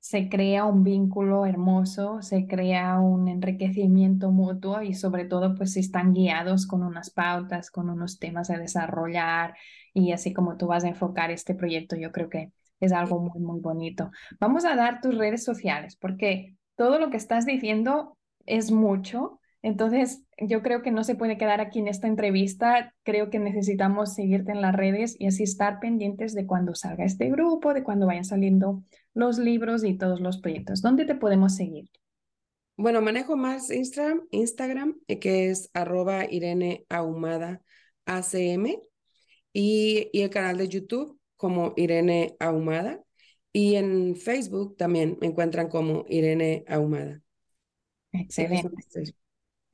se 0.00 0.28
crea 0.28 0.64
un 0.64 0.84
vínculo 0.84 1.46
hermoso, 1.46 2.22
se 2.22 2.46
crea 2.46 3.00
un 3.00 3.28
enriquecimiento 3.28 4.30
mutuo 4.30 4.82
y 4.82 4.94
sobre 4.94 5.24
todo 5.24 5.54
pues 5.54 5.72
si 5.72 5.80
están 5.80 6.12
guiados 6.12 6.66
con 6.66 6.82
unas 6.82 7.10
pautas, 7.10 7.70
con 7.70 7.90
unos 7.90 8.18
temas 8.18 8.50
a 8.50 8.58
desarrollar 8.58 9.54
y 9.92 10.12
así 10.12 10.32
como 10.32 10.56
tú 10.56 10.68
vas 10.68 10.84
a 10.84 10.88
enfocar 10.88 11.30
este 11.30 11.54
proyecto, 11.54 11.96
yo 11.96 12.12
creo 12.12 12.28
que 12.28 12.52
es 12.80 12.92
algo 12.92 13.20
muy, 13.20 13.40
muy 13.40 13.60
bonito. 13.60 14.10
Vamos 14.38 14.64
a 14.64 14.76
dar 14.76 15.00
tus 15.00 15.16
redes 15.16 15.44
sociales 15.44 15.96
porque 15.96 16.56
todo 16.76 16.98
lo 16.98 17.10
que 17.10 17.16
estás 17.16 17.46
diciendo 17.46 18.16
es 18.44 18.70
mucho, 18.70 19.40
Entonces, 19.66 20.22
yo 20.38 20.62
creo 20.62 20.80
que 20.80 20.92
no 20.92 21.02
se 21.02 21.16
puede 21.16 21.36
quedar 21.36 21.60
aquí 21.60 21.80
en 21.80 21.88
esta 21.88 22.06
entrevista. 22.06 22.94
Creo 23.02 23.30
que 23.30 23.40
necesitamos 23.40 24.14
seguirte 24.14 24.52
en 24.52 24.62
las 24.62 24.72
redes 24.72 25.16
y 25.18 25.26
así 25.26 25.42
estar 25.42 25.80
pendientes 25.80 26.34
de 26.34 26.46
cuando 26.46 26.76
salga 26.76 27.04
este 27.04 27.28
grupo, 27.30 27.74
de 27.74 27.82
cuando 27.82 28.06
vayan 28.06 28.24
saliendo 28.24 28.84
los 29.12 29.38
libros 29.38 29.82
y 29.82 29.98
todos 29.98 30.20
los 30.20 30.38
proyectos. 30.38 30.82
¿Dónde 30.82 31.04
te 31.04 31.16
podemos 31.16 31.56
seguir? 31.56 31.90
Bueno, 32.76 33.02
manejo 33.02 33.36
más 33.36 33.72
Instagram, 33.72 34.28
Instagram 34.30 35.00
eh, 35.08 35.18
que 35.18 35.50
es 35.50 35.68
arroba 35.74 36.30
Irene 36.30 36.86
Ahumada 36.88 37.60
ACM 38.04 38.66
y, 39.52 40.10
y 40.12 40.20
el 40.20 40.30
canal 40.30 40.58
de 40.58 40.68
YouTube 40.68 41.18
como 41.36 41.72
Irene 41.74 42.36
Ahumada 42.38 43.02
y 43.52 43.74
en 43.74 44.14
Facebook 44.14 44.76
también 44.76 45.18
me 45.20 45.26
encuentran 45.26 45.68
como 45.68 46.04
Irene 46.08 46.64
Ahumada. 46.68 47.20
Excelente. 48.12 48.70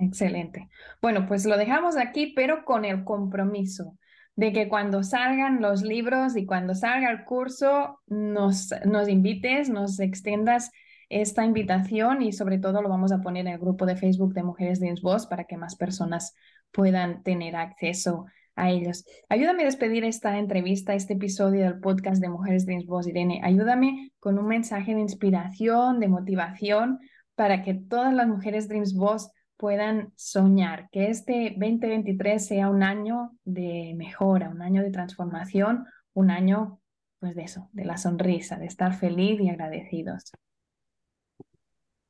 Excelente. 0.02 0.68
Bueno, 1.00 1.26
pues 1.28 1.46
lo 1.46 1.56
dejamos 1.56 1.96
aquí, 1.96 2.32
pero 2.34 2.64
con 2.64 2.84
el 2.84 3.04
compromiso 3.04 3.96
de 4.34 4.52
que 4.52 4.68
cuando 4.68 5.04
salgan 5.04 5.60
los 5.60 5.82
libros 5.82 6.36
y 6.36 6.44
cuando 6.44 6.74
salga 6.74 7.08
el 7.08 7.24
curso, 7.24 8.00
nos, 8.08 8.72
invites, 9.08 9.70
nos 9.70 10.00
extendas 10.00 10.72
esta 11.08 11.44
invitación 11.44 12.20
y 12.20 12.32
sobre 12.32 12.58
todo 12.58 12.82
lo 12.82 12.88
vamos 12.88 13.12
a 13.12 13.20
poner 13.20 13.46
en 13.46 13.52
el 13.52 13.60
grupo 13.60 13.86
de 13.86 13.94
Facebook 13.94 14.34
de 14.34 14.42
Mujeres 14.42 14.80
de 14.80 14.92
Voz 15.00 15.28
para 15.28 15.44
que 15.44 15.56
más 15.56 15.76
personas 15.76 16.34
puedan 16.72 17.22
tener 17.22 17.54
acceso 17.54 18.26
a 18.56 18.70
ellos. 18.70 19.04
Ayúdame 19.28 19.62
a 19.62 19.66
despedir 19.66 20.04
esta 20.04 20.36
entrevista, 20.36 20.94
este 20.94 21.12
episodio 21.12 21.62
del 21.62 21.78
podcast 21.78 22.20
de 22.20 22.28
Mujeres 22.28 22.66
Dreams 22.66 22.86
Voz, 22.86 23.06
Irene. 23.06 23.40
Ayúdame 23.44 24.10
con 24.18 24.36
un 24.36 24.48
mensaje 24.48 24.96
de 24.96 25.00
inspiración, 25.00 26.00
de 26.00 26.08
motivación, 26.08 26.98
para 27.36 27.62
que 27.62 27.74
todas 27.74 28.12
las 28.12 28.26
mujeres 28.26 28.68
Dreams 28.68 28.94
Voz 28.94 29.30
puedan 29.62 30.12
soñar, 30.16 30.88
que 30.90 31.07
este 31.07 31.55
2023 31.57 32.44
sea 32.44 32.68
un 32.68 32.83
año 32.83 33.38
de 33.44 33.94
mejora, 33.96 34.48
un 34.48 34.61
año 34.61 34.83
de 34.83 34.90
transformación, 34.90 35.87
un 36.14 36.33
año, 36.33 36.81
pues 37.20 37.37
de 37.37 37.44
eso, 37.44 37.70
de 37.72 37.85
la 37.85 37.96
sonrisa, 37.96 38.59
de 38.59 38.66
estar 38.66 38.98
feliz 38.98 39.40
y 39.40 39.51
agradecidos. 39.51 40.33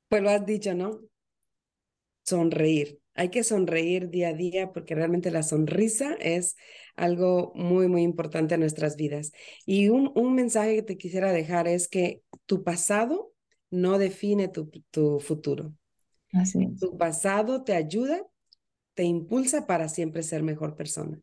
Pues 0.09 0.23
lo 0.23 0.31
has 0.31 0.47
dicho, 0.47 0.75
¿no? 0.75 0.99
Sonreír 2.25 3.03
hay 3.15 3.29
que 3.29 3.45
sonreír 3.45 4.09
día 4.09 4.29
a 4.29 4.33
día 4.33 4.73
porque 4.73 4.95
realmente 4.95 5.31
la 5.31 5.43
sonrisa 5.43 6.15
es 6.15 6.57
algo 6.97 7.53
muy, 7.55 7.89
muy 7.89 8.03
importante 8.03 8.55
en 8.55 8.61
nuestras 8.61 8.97
vidas. 8.97 9.33
Y 9.67 9.89
un, 9.91 10.11
un 10.15 10.35
mensaje 10.35 10.77
que 10.77 10.83
te 10.83 10.97
quisiera 10.97 11.31
dejar 11.33 11.69
es 11.69 11.89
que 11.89 12.23
tu 12.47 12.65
pasado 12.65 13.33
no 13.71 13.99
define 13.99 14.49
tu, 14.49 14.71
tu 14.91 15.21
futuro. 15.21 15.75
Así 16.33 16.75
Tu 16.81 16.97
pasado 16.97 17.63
te 17.63 17.75
ayuda, 17.75 18.21
te 18.95 19.05
impulsa 19.05 19.67
para 19.67 19.89
siempre 19.89 20.23
ser 20.23 20.43
mejor 20.43 20.77
persona. 20.77 21.19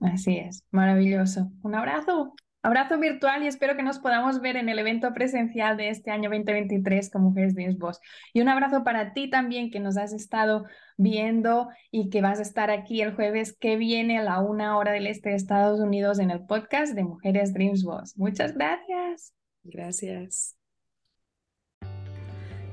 Así 0.00 0.36
es, 0.36 0.64
maravilloso. 0.70 1.50
Un 1.62 1.74
abrazo. 1.74 2.34
Abrazo 2.66 2.98
virtual 2.98 3.44
y 3.44 3.46
espero 3.46 3.76
que 3.76 3.84
nos 3.84 4.00
podamos 4.00 4.40
ver 4.40 4.56
en 4.56 4.68
el 4.68 4.80
evento 4.80 5.14
presencial 5.14 5.76
de 5.76 5.88
este 5.88 6.10
año 6.10 6.28
2023 6.30 7.10
con 7.10 7.22
Mujeres 7.22 7.54
de 7.54 7.72
Voz. 7.78 8.00
Y 8.32 8.40
un 8.40 8.48
abrazo 8.48 8.82
para 8.82 9.12
ti 9.12 9.30
también 9.30 9.70
que 9.70 9.78
nos 9.78 9.96
has 9.96 10.12
estado 10.12 10.64
viendo 10.96 11.68
y 11.92 12.10
que 12.10 12.22
vas 12.22 12.40
a 12.40 12.42
estar 12.42 12.72
aquí 12.72 13.02
el 13.02 13.14
jueves 13.14 13.56
que 13.56 13.76
viene 13.76 14.18
a 14.18 14.24
la 14.24 14.40
una 14.40 14.76
hora 14.78 14.90
del 14.90 15.06
este 15.06 15.28
de 15.28 15.36
Estados 15.36 15.78
Unidos 15.78 16.18
en 16.18 16.32
el 16.32 16.44
podcast 16.44 16.94
de 16.94 17.04
Mujeres 17.04 17.54
Dreams 17.54 17.84
Voz. 17.84 18.16
Muchas 18.16 18.52
gracias. 18.52 19.32
Gracias. 19.62 20.56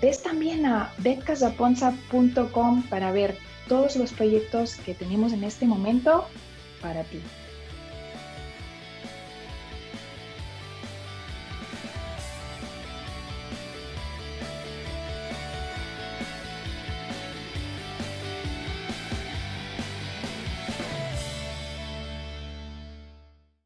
Ves 0.00 0.22
también 0.22 0.64
a 0.64 0.92
betcasaponza.com 0.98 2.82
para 2.84 3.10
ver 3.10 3.36
todos 3.66 3.96
los 3.96 4.12
proyectos 4.12 4.76
que 4.76 4.94
tenemos 4.94 5.32
en 5.32 5.44
este 5.44 5.66
momento 5.66 6.26
para 6.80 7.02
ti. 7.04 7.20